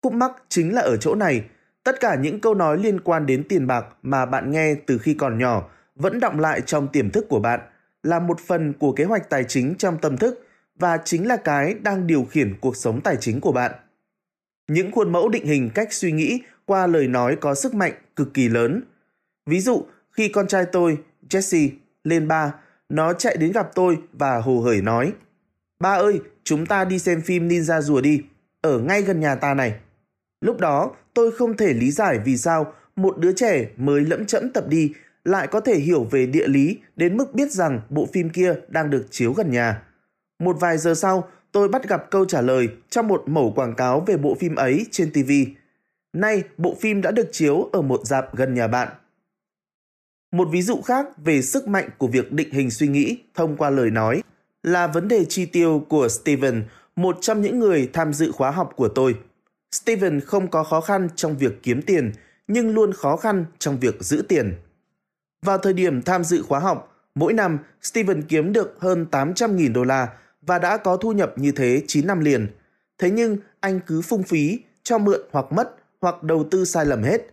Khúc 0.02 0.12
mắc 0.12 0.32
chính 0.48 0.74
là 0.74 0.80
ở 0.80 0.96
chỗ 0.96 1.14
này, 1.14 1.44
tất 1.84 2.00
cả 2.00 2.14
những 2.14 2.40
câu 2.40 2.54
nói 2.54 2.78
liên 2.78 3.00
quan 3.00 3.26
đến 3.26 3.44
tiền 3.48 3.66
bạc 3.66 3.86
mà 4.02 4.26
bạn 4.26 4.50
nghe 4.50 4.74
từ 4.86 4.98
khi 4.98 5.14
còn 5.14 5.38
nhỏ 5.38 5.68
vẫn 5.94 6.20
đọng 6.20 6.40
lại 6.40 6.60
trong 6.60 6.88
tiềm 6.88 7.10
thức 7.10 7.26
của 7.28 7.40
bạn, 7.40 7.60
là 8.02 8.18
một 8.18 8.40
phần 8.40 8.72
của 8.72 8.92
kế 8.92 9.04
hoạch 9.04 9.30
tài 9.30 9.44
chính 9.44 9.74
trong 9.74 9.98
tâm 9.98 10.16
thức 10.16 10.46
và 10.78 10.98
chính 11.04 11.26
là 11.26 11.36
cái 11.36 11.74
đang 11.74 12.06
điều 12.06 12.24
khiển 12.24 12.54
cuộc 12.60 12.76
sống 12.76 13.00
tài 13.00 13.16
chính 13.20 13.40
của 13.40 13.52
bạn. 13.52 13.72
Những 14.68 14.92
khuôn 14.92 15.12
mẫu 15.12 15.28
định 15.28 15.46
hình 15.46 15.70
cách 15.74 15.92
suy 15.92 16.12
nghĩ 16.12 16.40
qua 16.64 16.86
lời 16.86 17.08
nói 17.08 17.36
có 17.40 17.54
sức 17.54 17.74
mạnh 17.74 17.92
cực 18.16 18.34
kỳ 18.34 18.48
lớn. 18.48 18.82
Ví 19.46 19.60
dụ, 19.60 19.86
khi 20.10 20.28
con 20.28 20.46
trai 20.46 20.64
tôi, 20.72 20.98
Jesse, 21.28 21.68
lên 22.04 22.28
ba, 22.28 22.54
nó 22.88 23.12
chạy 23.12 23.36
đến 23.36 23.52
gặp 23.52 23.70
tôi 23.74 23.98
và 24.12 24.40
hồ 24.40 24.60
hởi 24.60 24.82
nói 24.82 25.12
Ba 25.80 25.94
ơi, 25.94 26.20
chúng 26.44 26.66
ta 26.66 26.84
đi 26.84 26.98
xem 26.98 27.20
phim 27.20 27.48
Ninja 27.48 27.80
Rùa 27.80 28.00
đi, 28.00 28.22
ở 28.60 28.78
ngay 28.78 29.02
gần 29.02 29.20
nhà 29.20 29.34
ta 29.34 29.54
này. 29.54 29.74
Lúc 30.40 30.60
đó, 30.60 30.94
tôi 31.14 31.30
không 31.32 31.56
thể 31.56 31.74
lý 31.74 31.90
giải 31.90 32.18
vì 32.24 32.36
sao 32.36 32.72
một 32.96 33.18
đứa 33.18 33.32
trẻ 33.32 33.68
mới 33.76 34.00
lẫm 34.00 34.26
chẫm 34.26 34.52
tập 34.52 34.64
đi 34.68 34.92
lại 35.24 35.46
có 35.46 35.60
thể 35.60 35.78
hiểu 35.78 36.04
về 36.04 36.26
địa 36.26 36.48
lý 36.48 36.78
đến 36.96 37.16
mức 37.16 37.34
biết 37.34 37.52
rằng 37.52 37.80
bộ 37.90 38.08
phim 38.12 38.30
kia 38.30 38.54
đang 38.68 38.90
được 38.90 39.06
chiếu 39.10 39.32
gần 39.32 39.50
nhà. 39.50 39.82
Một 40.42 40.56
vài 40.60 40.78
giờ 40.78 40.94
sau, 40.94 41.28
tôi 41.52 41.68
bắt 41.68 41.88
gặp 41.88 42.10
câu 42.10 42.24
trả 42.24 42.40
lời 42.40 42.68
trong 42.90 43.08
một 43.08 43.22
mẩu 43.26 43.52
quảng 43.56 43.74
cáo 43.74 44.00
về 44.00 44.16
bộ 44.16 44.34
phim 44.34 44.54
ấy 44.54 44.86
trên 44.90 45.12
TV. 45.12 45.30
Nay, 46.12 46.42
bộ 46.58 46.76
phim 46.80 47.00
đã 47.02 47.10
được 47.10 47.28
chiếu 47.32 47.68
ở 47.72 47.82
một 47.82 48.00
dạp 48.04 48.36
gần 48.36 48.54
nhà 48.54 48.66
bạn. 48.66 48.88
Một 50.32 50.48
ví 50.50 50.62
dụ 50.62 50.80
khác 50.80 51.06
về 51.24 51.42
sức 51.42 51.68
mạnh 51.68 51.88
của 51.98 52.06
việc 52.06 52.32
định 52.32 52.52
hình 52.52 52.70
suy 52.70 52.88
nghĩ 52.88 53.18
thông 53.34 53.56
qua 53.56 53.70
lời 53.70 53.90
nói 53.90 54.22
là 54.62 54.86
vấn 54.86 55.08
đề 55.08 55.24
chi 55.24 55.46
tiêu 55.46 55.86
của 55.88 56.08
Steven, 56.08 56.64
một 56.96 57.18
trong 57.20 57.40
những 57.40 57.58
người 57.58 57.90
tham 57.92 58.12
dự 58.12 58.32
khóa 58.32 58.50
học 58.50 58.72
của 58.76 58.88
tôi. 58.88 59.14
Steven 59.72 60.20
không 60.20 60.48
có 60.48 60.64
khó 60.64 60.80
khăn 60.80 61.08
trong 61.16 61.38
việc 61.38 61.62
kiếm 61.62 61.82
tiền, 61.82 62.12
nhưng 62.48 62.74
luôn 62.74 62.92
khó 62.92 63.16
khăn 63.16 63.44
trong 63.58 63.80
việc 63.80 63.96
giữ 64.00 64.24
tiền. 64.28 64.54
Vào 65.42 65.58
thời 65.58 65.72
điểm 65.72 66.02
tham 66.02 66.24
dự 66.24 66.42
khóa 66.42 66.60
học, 66.60 67.08
mỗi 67.14 67.32
năm 67.32 67.58
Steven 67.82 68.22
kiếm 68.22 68.52
được 68.52 68.76
hơn 68.78 69.06
800.000 69.10 69.72
đô 69.72 69.84
la 69.84 70.08
và 70.46 70.58
đã 70.58 70.76
có 70.76 70.96
thu 70.96 71.12
nhập 71.12 71.32
như 71.36 71.52
thế 71.52 71.82
9 71.86 72.06
năm 72.06 72.20
liền. 72.20 72.46
Thế 72.98 73.10
nhưng 73.10 73.36
anh 73.60 73.80
cứ 73.86 74.02
phung 74.02 74.22
phí, 74.22 74.58
cho 74.82 74.98
mượn 74.98 75.20
hoặc 75.32 75.52
mất 75.52 75.74
hoặc 76.00 76.22
đầu 76.22 76.44
tư 76.50 76.64
sai 76.64 76.86
lầm 76.86 77.02
hết. 77.02 77.26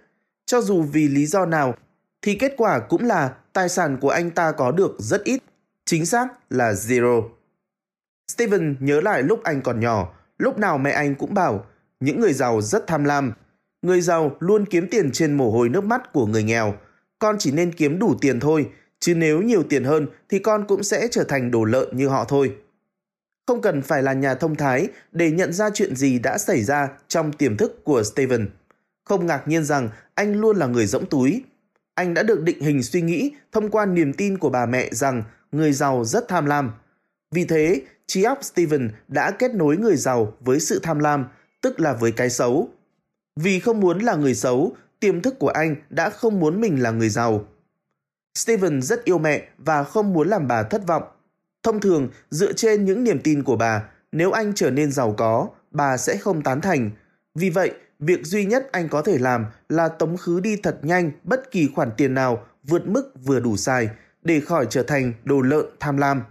Cho 0.46 0.62
dù 0.62 0.82
vì 0.82 1.08
lý 1.08 1.26
do 1.26 1.46
nào, 1.46 1.76
thì 2.22 2.36
kết 2.36 2.54
quả 2.58 2.80
cũng 2.80 3.06
là 3.06 3.36
tài 3.54 3.70
sản 3.70 3.98
của 4.02 4.10
anh 4.10 4.32
ta 4.32 4.52
có 4.52 4.72
được 4.72 4.96
rất 5.00 5.24
ít, 5.24 5.44
chính 5.86 6.06
xác 6.06 6.28
là 6.50 6.72
zero. 6.72 7.30
Steven 8.32 8.76
nhớ 8.80 9.02
lại 9.02 9.24
lúc 9.24 9.44
anh 9.44 9.62
còn 9.62 9.80
nhỏ, 9.80 10.14
lúc 10.38 10.58
nào 10.58 10.78
mẹ 10.78 10.92
anh 10.92 11.16
cũng 11.16 11.34
bảo 11.34 11.66
những 12.00 12.20
người 12.22 12.34
giàu 12.34 12.62
rất 12.62 12.88
tham 12.88 13.04
lam. 13.04 13.34
Người 13.82 14.02
giàu 14.02 14.36
luôn 14.40 14.66
kiếm 14.66 14.88
tiền 14.92 15.12
trên 15.12 15.34
mồ 15.34 15.52
hôi 15.52 15.70
nước 15.70 15.84
mắt 15.84 16.14
của 16.14 16.26
người 16.26 16.44
nghèo. 16.44 16.74
Con 17.20 17.36
chỉ 17.40 17.52
nên 17.52 17.72
kiếm 17.72 18.00
đủ 18.00 18.16
tiền 18.22 18.40
thôi, 18.40 18.70
chứ 19.00 19.16
nếu 19.16 19.42
nhiều 19.42 19.64
tiền 19.64 19.84
hơn 19.84 20.08
thì 20.30 20.40
con 20.40 20.66
cũng 20.68 20.84
sẽ 20.84 21.08
trở 21.12 21.24
thành 21.24 21.52
đồ 21.52 21.64
lợn 21.64 21.98
như 21.98 22.08
họ 22.08 22.26
thôi. 22.26 22.56
Không 23.50 23.62
cần 23.62 23.82
phải 23.82 24.04
là 24.04 24.14
nhà 24.14 24.36
thông 24.36 24.56
thái 24.56 24.88
để 25.12 25.32
nhận 25.32 25.54
ra 25.54 25.70
chuyện 25.74 25.96
gì 25.96 26.20
đã 26.20 26.38
xảy 26.38 26.64
ra 26.64 26.90
trong 27.08 27.34
tiềm 27.34 27.58
thức 27.58 27.84
của 27.84 28.04
Steven. 28.04 28.50
Không 29.06 29.26
ngạc 29.26 29.48
nhiên 29.48 29.64
rằng 29.64 29.90
anh 30.16 30.36
luôn 30.36 30.58
là 30.58 30.68
người 30.68 30.86
rỗng 30.86 31.06
túi. 31.10 31.44
Anh 31.96 32.14
đã 32.14 32.24
được 32.24 32.42
định 32.42 32.62
hình 32.62 32.84
suy 32.84 33.02
nghĩ 33.02 33.32
thông 33.52 33.70
qua 33.70 33.86
niềm 33.86 34.14
tin 34.14 34.38
của 34.38 34.50
bà 34.50 34.66
mẹ 34.66 34.90
rằng 34.92 35.24
người 35.52 35.74
giàu 35.74 36.06
rất 36.06 36.28
tham 36.28 36.46
lam. 36.46 36.72
Vì 37.32 37.46
thế, 37.46 37.82
trí 38.08 38.24
óc 38.24 38.40
Steven 38.42 38.90
đã 39.08 39.32
kết 39.32 39.56
nối 39.56 39.78
người 39.78 39.96
giàu 39.96 40.34
với 40.40 40.60
sự 40.60 40.80
tham 40.84 41.00
lam, 41.00 41.26
tức 41.62 41.80
là 41.80 41.94
với 41.94 42.12
cái 42.12 42.30
xấu. 42.30 42.70
Vì 43.36 43.60
không 43.60 43.80
muốn 43.80 44.00
là 44.00 44.16
người 44.16 44.36
xấu, 44.36 44.76
tiềm 45.00 45.22
thức 45.22 45.40
của 45.40 45.50
anh 45.50 45.76
đã 45.90 46.10
không 46.10 46.40
muốn 46.40 46.62
mình 46.62 46.84
là 46.84 46.92
người 46.92 47.10
giàu. 47.10 47.46
Steven 48.38 48.82
rất 48.82 49.04
yêu 49.04 49.18
mẹ 49.18 49.48
và 49.58 49.84
không 49.84 50.14
muốn 50.14 50.28
làm 50.28 50.48
bà 50.48 50.64
thất 50.64 50.88
vọng. 50.88 51.04
Thông 51.64 51.80
thường, 51.80 52.10
dựa 52.30 52.54
trên 52.54 52.86
những 52.86 53.04
niềm 53.04 53.20
tin 53.24 53.44
của 53.44 53.56
bà, 53.56 53.84
nếu 54.12 54.32
anh 54.32 54.54
trở 54.56 54.72
nên 54.72 54.92
giàu 54.92 55.14
có, 55.18 55.48
bà 55.72 55.98
sẽ 55.98 56.18
không 56.18 56.42
tán 56.42 56.62
thành. 56.62 56.92
Vì 57.36 57.50
vậy, 57.50 57.72
việc 58.00 58.26
duy 58.26 58.46
nhất 58.46 58.70
anh 58.72 58.90
có 58.90 59.02
thể 59.02 59.18
làm 59.18 59.46
là 59.70 59.88
tống 59.88 60.18
khứ 60.18 60.40
đi 60.40 60.56
thật 60.56 60.80
nhanh 60.82 61.12
bất 61.24 61.52
kỳ 61.52 61.70
khoản 61.76 61.92
tiền 61.98 62.14
nào 62.14 62.46
vượt 62.64 62.88
mức 62.88 63.12
vừa 63.26 63.40
đủ 63.40 63.58
xài 63.58 63.90
để 64.22 64.40
khỏi 64.40 64.68
trở 64.70 64.84
thành 64.84 65.14
đồ 65.24 65.42
lợn 65.42 65.66
tham 65.80 65.98
lam. 65.98 66.24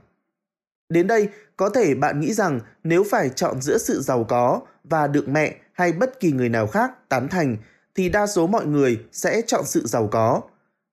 Đến 0.89 1.07
đây, 1.07 1.29
có 1.57 1.69
thể 1.69 1.95
bạn 1.95 2.21
nghĩ 2.21 2.33
rằng 2.33 2.61
nếu 2.85 3.05
phải 3.11 3.29
chọn 3.29 3.61
giữa 3.61 3.79
sự 3.79 4.01
giàu 4.01 4.25
có 4.25 4.61
và 4.85 5.07
được 5.07 5.29
mẹ 5.29 5.57
hay 5.73 5.93
bất 5.93 6.21
kỳ 6.21 6.33
người 6.33 6.49
nào 6.49 6.67
khác 6.67 7.09
tán 7.09 7.29
thành 7.29 7.57
thì 7.95 8.09
đa 8.09 8.27
số 8.27 8.47
mọi 8.47 8.67
người 8.67 9.01
sẽ 9.13 9.43
chọn 9.47 9.65
sự 9.65 9.87
giàu 9.87 10.09
có. 10.13 10.41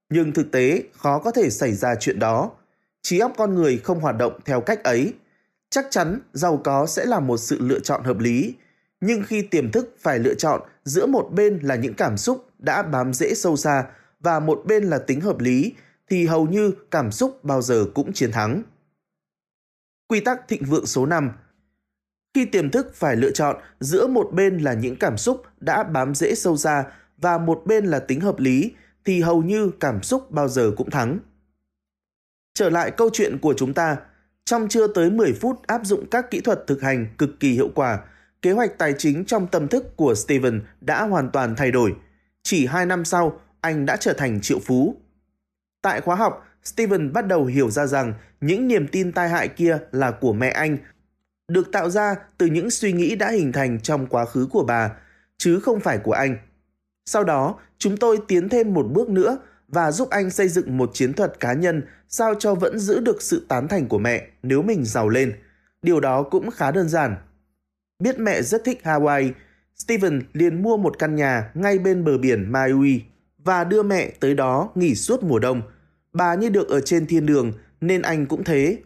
Nhưng 0.09 0.31
thực 0.31 0.51
tế 0.51 0.83
khó 0.97 1.19
có 1.19 1.31
thể 1.31 1.49
xảy 1.49 1.73
ra 1.73 1.95
chuyện 1.95 2.19
đó 2.19 2.51
trí 3.05 3.19
óc 3.19 3.33
con 3.37 3.55
người 3.55 3.77
không 3.77 3.99
hoạt 3.99 4.17
động 4.17 4.39
theo 4.45 4.61
cách 4.61 4.83
ấy. 4.83 5.13
Chắc 5.69 5.87
chắn 5.89 6.19
giàu 6.33 6.61
có 6.63 6.85
sẽ 6.85 7.05
là 7.05 7.19
một 7.19 7.37
sự 7.37 7.57
lựa 7.61 7.79
chọn 7.79 8.03
hợp 8.03 8.19
lý, 8.19 8.53
nhưng 9.01 9.23
khi 9.23 9.41
tiềm 9.41 9.71
thức 9.71 9.95
phải 9.99 10.19
lựa 10.19 10.33
chọn 10.33 10.61
giữa 10.83 11.05
một 11.05 11.29
bên 11.33 11.59
là 11.59 11.75
những 11.75 11.93
cảm 11.93 12.17
xúc 12.17 12.49
đã 12.59 12.83
bám 12.83 13.13
rễ 13.13 13.33
sâu 13.33 13.55
xa 13.55 13.85
và 14.19 14.39
một 14.39 14.61
bên 14.65 14.83
là 14.83 14.99
tính 14.99 15.21
hợp 15.21 15.39
lý 15.39 15.73
thì 16.09 16.25
hầu 16.25 16.47
như 16.47 16.71
cảm 16.91 17.11
xúc 17.11 17.43
bao 17.43 17.61
giờ 17.61 17.85
cũng 17.95 18.13
chiến 18.13 18.31
thắng. 18.31 18.63
Quy 20.07 20.19
tắc 20.19 20.47
thịnh 20.47 20.65
vượng 20.65 20.85
số 20.85 21.05
5 21.05 21.31
Khi 22.33 22.45
tiềm 22.45 22.69
thức 22.69 22.95
phải 22.95 23.15
lựa 23.15 23.31
chọn 23.31 23.55
giữa 23.79 24.07
một 24.07 24.29
bên 24.33 24.57
là 24.57 24.73
những 24.73 24.95
cảm 24.95 25.17
xúc 25.17 25.43
đã 25.59 25.83
bám 25.83 26.15
rễ 26.15 26.35
sâu 26.35 26.57
xa 26.57 26.83
và 27.17 27.37
một 27.37 27.61
bên 27.65 27.85
là 27.85 27.99
tính 27.99 28.21
hợp 28.21 28.39
lý 28.39 28.71
thì 29.05 29.21
hầu 29.21 29.43
như 29.43 29.71
cảm 29.79 30.03
xúc 30.03 30.31
bao 30.31 30.47
giờ 30.47 30.71
cũng 30.77 30.89
thắng. 30.89 31.19
Trở 32.55 32.69
lại 32.69 32.91
câu 32.91 33.09
chuyện 33.13 33.37
của 33.39 33.53
chúng 33.57 33.73
ta, 33.73 33.97
trong 34.45 34.67
chưa 34.67 34.87
tới 34.87 35.09
10 35.09 35.33
phút 35.33 35.67
áp 35.67 35.81
dụng 35.83 36.05
các 36.11 36.31
kỹ 36.31 36.41
thuật 36.41 36.63
thực 36.67 36.81
hành 36.81 37.07
cực 37.17 37.39
kỳ 37.39 37.51
hiệu 37.51 37.69
quả, 37.75 37.99
kế 38.41 38.51
hoạch 38.51 38.77
tài 38.77 38.93
chính 38.97 39.25
trong 39.25 39.47
tâm 39.47 39.67
thức 39.67 39.97
của 39.97 40.15
Steven 40.15 40.61
đã 40.81 41.03
hoàn 41.03 41.29
toàn 41.29 41.55
thay 41.55 41.71
đổi. 41.71 41.95
Chỉ 42.43 42.65
2 42.65 42.85
năm 42.85 43.05
sau, 43.05 43.39
anh 43.61 43.85
đã 43.85 43.97
trở 43.97 44.13
thành 44.13 44.41
triệu 44.41 44.59
phú. 44.59 44.95
Tại 45.81 46.01
khóa 46.01 46.15
học, 46.15 46.47
Steven 46.63 47.13
bắt 47.13 47.27
đầu 47.27 47.45
hiểu 47.45 47.69
ra 47.69 47.85
rằng 47.85 48.13
những 48.41 48.67
niềm 48.67 48.87
tin 48.87 49.11
tai 49.11 49.29
hại 49.29 49.47
kia 49.47 49.77
là 49.91 50.11
của 50.11 50.33
mẹ 50.33 50.49
anh, 50.49 50.77
được 51.47 51.71
tạo 51.71 51.89
ra 51.89 52.15
từ 52.37 52.45
những 52.45 52.69
suy 52.69 52.93
nghĩ 52.93 53.15
đã 53.15 53.31
hình 53.31 53.51
thành 53.51 53.79
trong 53.81 54.07
quá 54.07 54.25
khứ 54.25 54.47
của 54.51 54.63
bà, 54.63 54.91
chứ 55.37 55.59
không 55.59 55.79
phải 55.79 55.97
của 55.97 56.11
anh. 56.11 56.37
Sau 57.05 57.23
đó, 57.23 57.59
chúng 57.77 57.97
tôi 57.97 58.19
tiến 58.27 58.49
thêm 58.49 58.73
một 58.73 58.83
bước 58.91 59.09
nữa 59.09 59.37
và 59.67 59.91
giúp 59.91 60.09
anh 60.09 60.29
xây 60.29 60.47
dựng 60.47 60.77
một 60.77 60.89
chiến 60.93 61.13
thuật 61.13 61.39
cá 61.39 61.53
nhân 61.53 61.83
sao 62.09 62.33
cho 62.39 62.55
vẫn 62.55 62.79
giữ 62.79 62.99
được 62.99 63.21
sự 63.21 63.45
tán 63.47 63.67
thành 63.67 63.87
của 63.87 63.97
mẹ 63.97 64.27
nếu 64.43 64.61
mình 64.61 64.85
giàu 64.85 65.09
lên. 65.09 65.33
Điều 65.81 65.99
đó 65.99 66.23
cũng 66.23 66.51
khá 66.51 66.71
đơn 66.71 66.89
giản. 66.89 67.15
Biết 67.99 68.19
mẹ 68.19 68.41
rất 68.41 68.63
thích 68.63 68.81
Hawaii, 68.83 69.31
Steven 69.75 70.21
liền 70.33 70.61
mua 70.61 70.77
một 70.77 70.99
căn 70.99 71.15
nhà 71.15 71.51
ngay 71.53 71.79
bên 71.79 72.03
bờ 72.03 72.17
biển 72.17 72.51
Maui 72.51 73.03
và 73.37 73.63
đưa 73.63 73.83
mẹ 73.83 74.11
tới 74.19 74.33
đó 74.33 74.71
nghỉ 74.75 74.95
suốt 74.95 75.23
mùa 75.23 75.39
đông. 75.39 75.61
Bà 76.13 76.35
như 76.35 76.49
được 76.49 76.69
ở 76.69 76.79
trên 76.79 77.07
thiên 77.07 77.25
đường 77.25 77.53
nên 77.81 78.01
anh 78.01 78.25
cũng 78.25 78.43
thế. 78.43 78.77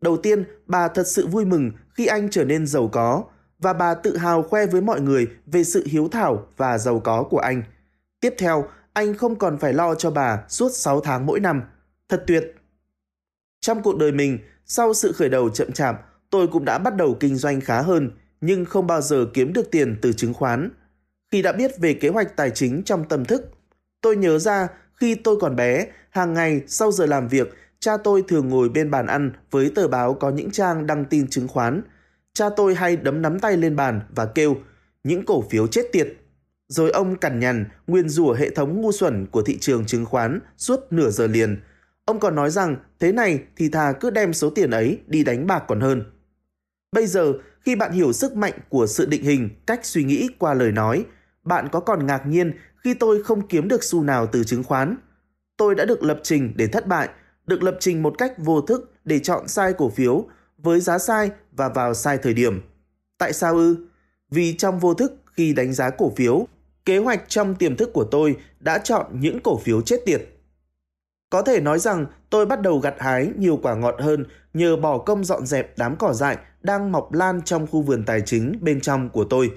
Đầu 0.00 0.16
tiên, 0.16 0.44
bà 0.66 0.88
thật 0.88 1.06
sự 1.06 1.26
vui 1.26 1.44
mừng 1.44 1.70
khi 1.94 2.06
anh 2.06 2.28
trở 2.30 2.44
nên 2.44 2.66
giàu 2.66 2.88
có 2.88 3.24
và 3.58 3.72
bà 3.72 3.94
tự 3.94 4.16
hào 4.16 4.42
khoe 4.42 4.66
với 4.66 4.80
mọi 4.80 5.00
người 5.00 5.26
về 5.46 5.64
sự 5.64 5.84
hiếu 5.86 6.08
thảo 6.12 6.46
và 6.56 6.78
giàu 6.78 7.00
có 7.00 7.22
của 7.22 7.38
anh. 7.38 7.62
Tiếp 8.20 8.34
theo, 8.38 8.68
anh 8.92 9.14
không 9.14 9.36
còn 9.36 9.58
phải 9.58 9.72
lo 9.72 9.94
cho 9.94 10.10
bà 10.10 10.44
suốt 10.48 10.68
6 10.72 11.00
tháng 11.00 11.26
mỗi 11.26 11.40
năm. 11.40 11.62
Thật 12.08 12.24
tuyệt! 12.26 12.54
Trong 13.60 13.82
cuộc 13.82 13.96
đời 13.96 14.12
mình, 14.12 14.38
sau 14.64 14.94
sự 14.94 15.12
khởi 15.12 15.28
đầu 15.28 15.48
chậm 15.48 15.72
chạp, 15.72 15.96
tôi 16.30 16.46
cũng 16.46 16.64
đã 16.64 16.78
bắt 16.78 16.96
đầu 16.96 17.16
kinh 17.20 17.36
doanh 17.36 17.60
khá 17.60 17.82
hơn, 17.82 18.10
nhưng 18.40 18.64
không 18.64 18.86
bao 18.86 19.00
giờ 19.00 19.26
kiếm 19.34 19.52
được 19.52 19.70
tiền 19.70 19.96
từ 20.02 20.12
chứng 20.12 20.34
khoán. 20.34 20.70
Khi 21.32 21.42
đã 21.42 21.52
biết 21.52 21.78
về 21.78 21.94
kế 21.94 22.08
hoạch 22.08 22.36
tài 22.36 22.50
chính 22.50 22.82
trong 22.82 23.08
tâm 23.08 23.24
thức, 23.24 23.50
tôi 24.00 24.16
nhớ 24.16 24.38
ra 24.38 24.68
khi 24.94 25.14
tôi 25.14 25.36
còn 25.40 25.56
bé, 25.56 25.86
hàng 26.10 26.34
ngày 26.34 26.62
sau 26.66 26.92
giờ 26.92 27.06
làm 27.06 27.28
việc, 27.28 27.54
cha 27.80 27.96
tôi 27.96 28.24
thường 28.28 28.48
ngồi 28.48 28.68
bên 28.68 28.90
bàn 28.90 29.06
ăn 29.06 29.32
với 29.50 29.72
tờ 29.74 29.88
báo 29.88 30.14
có 30.14 30.30
những 30.30 30.50
trang 30.50 30.86
đăng 30.86 31.04
tin 31.04 31.28
chứng 31.28 31.48
khoán. 31.48 31.82
Cha 32.32 32.48
tôi 32.56 32.74
hay 32.74 32.96
đấm 32.96 33.22
nắm 33.22 33.40
tay 33.40 33.56
lên 33.56 33.76
bàn 33.76 34.00
và 34.14 34.26
kêu, 34.26 34.56
những 35.04 35.24
cổ 35.24 35.44
phiếu 35.50 35.66
chết 35.66 35.82
tiệt. 35.92 36.08
Rồi 36.68 36.90
ông 36.90 37.16
cằn 37.16 37.40
nhằn, 37.40 37.64
nguyên 37.86 38.08
rủa 38.08 38.32
hệ 38.32 38.50
thống 38.50 38.80
ngu 38.80 38.92
xuẩn 38.92 39.26
của 39.26 39.42
thị 39.42 39.58
trường 39.58 39.86
chứng 39.86 40.04
khoán 40.04 40.40
suốt 40.56 40.80
nửa 40.90 41.10
giờ 41.10 41.26
liền. 41.26 41.60
Ông 42.04 42.20
còn 42.20 42.34
nói 42.34 42.50
rằng 42.50 42.76
thế 43.00 43.12
này 43.12 43.42
thì 43.56 43.68
thà 43.68 43.92
cứ 44.00 44.10
đem 44.10 44.32
số 44.32 44.50
tiền 44.50 44.70
ấy 44.70 45.00
đi 45.06 45.24
đánh 45.24 45.46
bạc 45.46 45.64
còn 45.68 45.80
hơn. 45.80 46.04
Bây 46.92 47.06
giờ, 47.06 47.32
khi 47.60 47.76
bạn 47.76 47.92
hiểu 47.92 48.12
sức 48.12 48.36
mạnh 48.36 48.52
của 48.68 48.86
sự 48.86 49.06
định 49.06 49.22
hình, 49.22 49.50
cách 49.66 49.86
suy 49.86 50.04
nghĩ 50.04 50.28
qua 50.38 50.54
lời 50.54 50.72
nói, 50.72 51.04
bạn 51.44 51.68
có 51.72 51.80
còn 51.80 52.06
ngạc 52.06 52.26
nhiên 52.26 52.52
khi 52.84 52.94
tôi 52.94 53.22
không 53.22 53.48
kiếm 53.48 53.68
được 53.68 53.84
xu 53.84 54.02
nào 54.02 54.26
từ 54.26 54.44
chứng 54.44 54.64
khoán. 54.64 54.96
Tôi 55.56 55.74
đã 55.74 55.84
được 55.84 56.02
lập 56.02 56.20
trình 56.22 56.52
để 56.56 56.66
thất 56.66 56.86
bại, 56.86 57.08
được 57.46 57.62
lập 57.62 57.76
trình 57.80 58.02
một 58.02 58.14
cách 58.18 58.32
vô 58.38 58.60
thức 58.60 58.92
để 59.04 59.18
chọn 59.18 59.48
sai 59.48 59.72
cổ 59.72 59.90
phiếu 59.90 60.26
với 60.58 60.80
giá 60.80 60.98
sai 60.98 61.30
và 61.52 61.68
vào 61.68 61.94
sai 61.94 62.18
thời 62.18 62.34
điểm. 62.34 62.60
Tại 63.18 63.32
sao 63.32 63.56
ư? 63.56 63.76
Vì 64.30 64.56
trong 64.56 64.78
vô 64.78 64.94
thức 64.94 65.12
khi 65.32 65.52
đánh 65.52 65.72
giá 65.72 65.90
cổ 65.90 66.12
phiếu, 66.16 66.46
kế 66.88 66.98
hoạch 66.98 67.24
trong 67.28 67.54
tiềm 67.54 67.76
thức 67.76 67.90
của 67.92 68.04
tôi 68.04 68.36
đã 68.60 68.78
chọn 68.78 69.06
những 69.12 69.40
cổ 69.40 69.58
phiếu 69.58 69.80
chết 69.80 69.96
tiệt. 70.06 70.22
Có 71.30 71.42
thể 71.42 71.60
nói 71.60 71.78
rằng 71.78 72.06
tôi 72.30 72.46
bắt 72.46 72.62
đầu 72.62 72.78
gặt 72.78 72.94
hái 72.98 73.30
nhiều 73.36 73.58
quả 73.62 73.74
ngọt 73.74 73.94
hơn 73.98 74.24
nhờ 74.54 74.76
bỏ 74.76 74.98
công 74.98 75.24
dọn 75.24 75.46
dẹp 75.46 75.78
đám 75.78 75.96
cỏ 75.96 76.12
dại 76.12 76.36
đang 76.62 76.92
mọc 76.92 77.12
lan 77.12 77.42
trong 77.44 77.66
khu 77.66 77.82
vườn 77.82 78.04
tài 78.04 78.20
chính 78.20 78.58
bên 78.60 78.80
trong 78.80 79.10
của 79.10 79.24
tôi. 79.24 79.50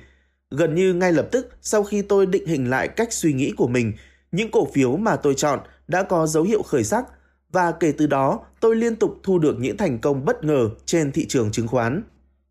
Gần 0.49 0.75
như 0.75 0.93
ngay 0.93 1.13
lập 1.13 1.27
tức 1.31 1.49
sau 1.61 1.83
khi 1.83 2.01
tôi 2.01 2.25
định 2.25 2.45
hình 2.45 2.69
lại 2.69 2.87
cách 2.87 3.13
suy 3.13 3.33
nghĩ 3.33 3.53
của 3.57 3.67
mình, 3.67 3.93
những 4.31 4.51
cổ 4.51 4.67
phiếu 4.73 4.97
mà 4.97 5.15
tôi 5.15 5.35
chọn 5.35 5.59
đã 5.87 6.03
có 6.03 6.27
dấu 6.27 6.43
hiệu 6.43 6.61
khởi 6.61 6.83
sắc 6.83 7.05
và 7.51 7.71
kể 7.71 7.93
từ 7.97 8.07
đó 8.07 8.39
tôi 8.59 8.75
liên 8.75 8.95
tục 8.95 9.19
thu 9.23 9.39
được 9.39 9.55
những 9.59 9.77
thành 9.77 9.99
công 9.99 10.25
bất 10.25 10.43
ngờ 10.43 10.69
trên 10.85 11.11
thị 11.11 11.25
trường 11.27 11.51
chứng 11.51 11.67
khoán. 11.67 12.03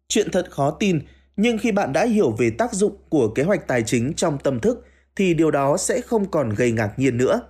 Chuyện 0.08 0.30
thật 0.30 0.46
khó 0.50 0.70
tin, 0.70 1.00
nhưng 1.42 1.58
khi 1.58 1.72
bạn 1.72 1.92
đã 1.92 2.06
hiểu 2.06 2.30
về 2.30 2.50
tác 2.50 2.72
dụng 2.72 2.96
của 3.08 3.28
kế 3.28 3.42
hoạch 3.42 3.66
tài 3.66 3.82
chính 3.82 4.12
trong 4.14 4.38
tâm 4.38 4.60
thức 4.60 4.86
thì 5.16 5.34
điều 5.34 5.50
đó 5.50 5.76
sẽ 5.76 6.00
không 6.00 6.30
còn 6.30 6.54
gây 6.54 6.72
ngạc 6.72 6.98
nhiên 6.98 7.16
nữa. 7.16 7.40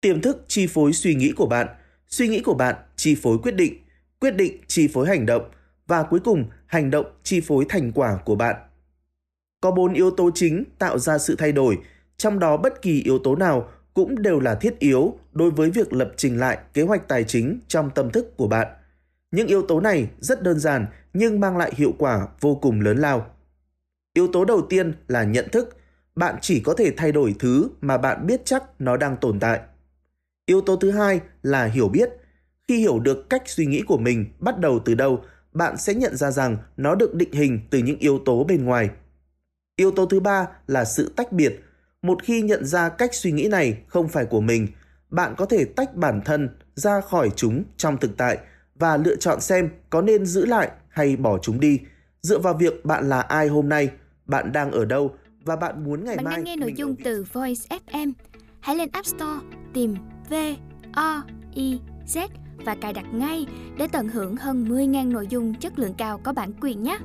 Tiềm 0.00 0.20
thức 0.20 0.44
chi 0.48 0.66
phối 0.66 0.92
suy 0.92 1.14
nghĩ 1.14 1.32
của 1.36 1.46
bạn, 1.46 1.68
suy 2.08 2.28
nghĩ 2.28 2.40
của 2.40 2.54
bạn 2.54 2.74
chi 2.96 3.16
phối 3.22 3.38
quyết 3.38 3.54
định, 3.54 3.74
quyết 4.20 4.30
định 4.30 4.60
chi 4.66 4.88
phối 4.88 5.08
hành 5.08 5.26
động 5.26 5.50
và 5.86 6.02
cuối 6.02 6.20
cùng 6.20 6.44
hành 6.66 6.90
động 6.90 7.06
chi 7.22 7.40
phối 7.40 7.66
thành 7.68 7.92
quả 7.92 8.18
của 8.24 8.36
bạn. 8.36 8.56
Có 9.60 9.70
bốn 9.70 9.92
yếu 9.94 10.10
tố 10.10 10.30
chính 10.34 10.64
tạo 10.78 10.98
ra 10.98 11.18
sự 11.18 11.36
thay 11.38 11.52
đổi, 11.52 11.78
trong 12.16 12.38
đó 12.38 12.56
bất 12.56 12.82
kỳ 12.82 13.02
yếu 13.02 13.18
tố 13.18 13.36
nào 13.36 13.68
cũng 13.94 14.22
đều 14.22 14.40
là 14.40 14.54
thiết 14.54 14.78
yếu 14.78 15.18
đối 15.32 15.50
với 15.50 15.70
việc 15.70 15.92
lập 15.92 16.12
trình 16.16 16.38
lại 16.38 16.58
kế 16.74 16.82
hoạch 16.82 17.08
tài 17.08 17.24
chính 17.24 17.60
trong 17.68 17.90
tâm 17.94 18.10
thức 18.10 18.36
của 18.36 18.48
bạn. 18.48 18.66
Những 19.30 19.46
yếu 19.46 19.62
tố 19.62 19.80
này 19.80 20.08
rất 20.18 20.42
đơn 20.42 20.58
giản 20.58 20.86
nhưng 21.12 21.40
mang 21.40 21.56
lại 21.56 21.72
hiệu 21.76 21.94
quả 21.98 22.28
vô 22.40 22.54
cùng 22.54 22.80
lớn 22.80 22.98
lao. 22.98 23.26
Yếu 24.14 24.28
tố 24.32 24.44
đầu 24.44 24.62
tiên 24.68 24.92
là 25.08 25.24
nhận 25.24 25.48
thức. 25.52 25.76
Bạn 26.16 26.34
chỉ 26.40 26.60
có 26.60 26.74
thể 26.74 26.92
thay 26.96 27.12
đổi 27.12 27.34
thứ 27.38 27.68
mà 27.80 27.98
bạn 27.98 28.26
biết 28.26 28.40
chắc 28.44 28.64
nó 28.78 28.96
đang 28.96 29.16
tồn 29.16 29.40
tại. 29.40 29.60
Yếu 30.46 30.60
tố 30.60 30.76
thứ 30.76 30.90
hai 30.90 31.20
là 31.42 31.64
hiểu 31.64 31.88
biết. 31.88 32.10
Khi 32.68 32.78
hiểu 32.78 32.98
được 32.98 33.30
cách 33.30 33.42
suy 33.46 33.66
nghĩ 33.66 33.82
của 33.86 33.98
mình 33.98 34.26
bắt 34.38 34.58
đầu 34.58 34.78
từ 34.84 34.94
đâu, 34.94 35.22
bạn 35.52 35.76
sẽ 35.76 35.94
nhận 35.94 36.16
ra 36.16 36.30
rằng 36.30 36.56
nó 36.76 36.94
được 36.94 37.14
định 37.14 37.32
hình 37.32 37.60
từ 37.70 37.78
những 37.78 37.98
yếu 37.98 38.18
tố 38.24 38.44
bên 38.44 38.64
ngoài. 38.64 38.90
Yếu 39.76 39.90
tố 39.90 40.06
thứ 40.06 40.20
ba 40.20 40.46
là 40.66 40.84
sự 40.84 41.12
tách 41.16 41.32
biệt. 41.32 41.60
Một 42.02 42.22
khi 42.22 42.42
nhận 42.42 42.64
ra 42.64 42.88
cách 42.88 43.14
suy 43.14 43.32
nghĩ 43.32 43.48
này 43.48 43.82
không 43.86 44.08
phải 44.08 44.24
của 44.24 44.40
mình, 44.40 44.68
bạn 45.10 45.34
có 45.36 45.46
thể 45.46 45.64
tách 45.64 45.94
bản 45.94 46.20
thân 46.24 46.48
ra 46.74 47.00
khỏi 47.00 47.30
chúng 47.36 47.64
trong 47.76 47.98
thực 47.98 48.16
tại 48.16 48.38
và 48.74 48.96
lựa 48.96 49.16
chọn 49.16 49.40
xem 49.40 49.70
có 49.90 50.02
nên 50.02 50.26
giữ 50.26 50.46
lại 50.46 50.70
hay 50.98 51.16
bỏ 51.16 51.38
chúng 51.38 51.60
đi. 51.60 51.80
Dựa 52.22 52.38
vào 52.38 52.54
việc 52.54 52.84
bạn 52.84 53.08
là 53.08 53.20
ai 53.20 53.48
hôm 53.48 53.68
nay, 53.68 53.90
bạn 54.26 54.52
đang 54.52 54.72
ở 54.72 54.84
đâu 54.84 55.14
và 55.44 55.56
bạn 55.56 55.84
muốn 55.84 56.04
ngày 56.04 56.16
bạn 56.16 56.24
mai 56.24 56.36
đang 56.36 56.44
nghe 56.44 56.56
nội 56.56 56.74
dung 56.76 56.96
từ 57.04 57.24
Voice 57.32 57.78
FM. 57.86 58.12
Hãy 58.60 58.76
lên 58.76 58.88
App 58.92 59.06
Store 59.06 59.40
tìm 59.72 59.96
V 60.30 60.34
O 60.92 61.22
I 61.54 61.80
Z 62.06 62.28
và 62.64 62.76
cài 62.80 62.92
đặt 62.92 63.04
ngay 63.12 63.46
để 63.78 63.88
tận 63.92 64.08
hưởng 64.08 64.36
hơn 64.36 64.64
10.000 64.64 65.12
nội 65.12 65.26
dung 65.30 65.54
chất 65.54 65.78
lượng 65.78 65.94
cao 65.98 66.20
có 66.24 66.32
bản 66.32 66.52
quyền 66.60 66.82
nhé. 66.82 66.98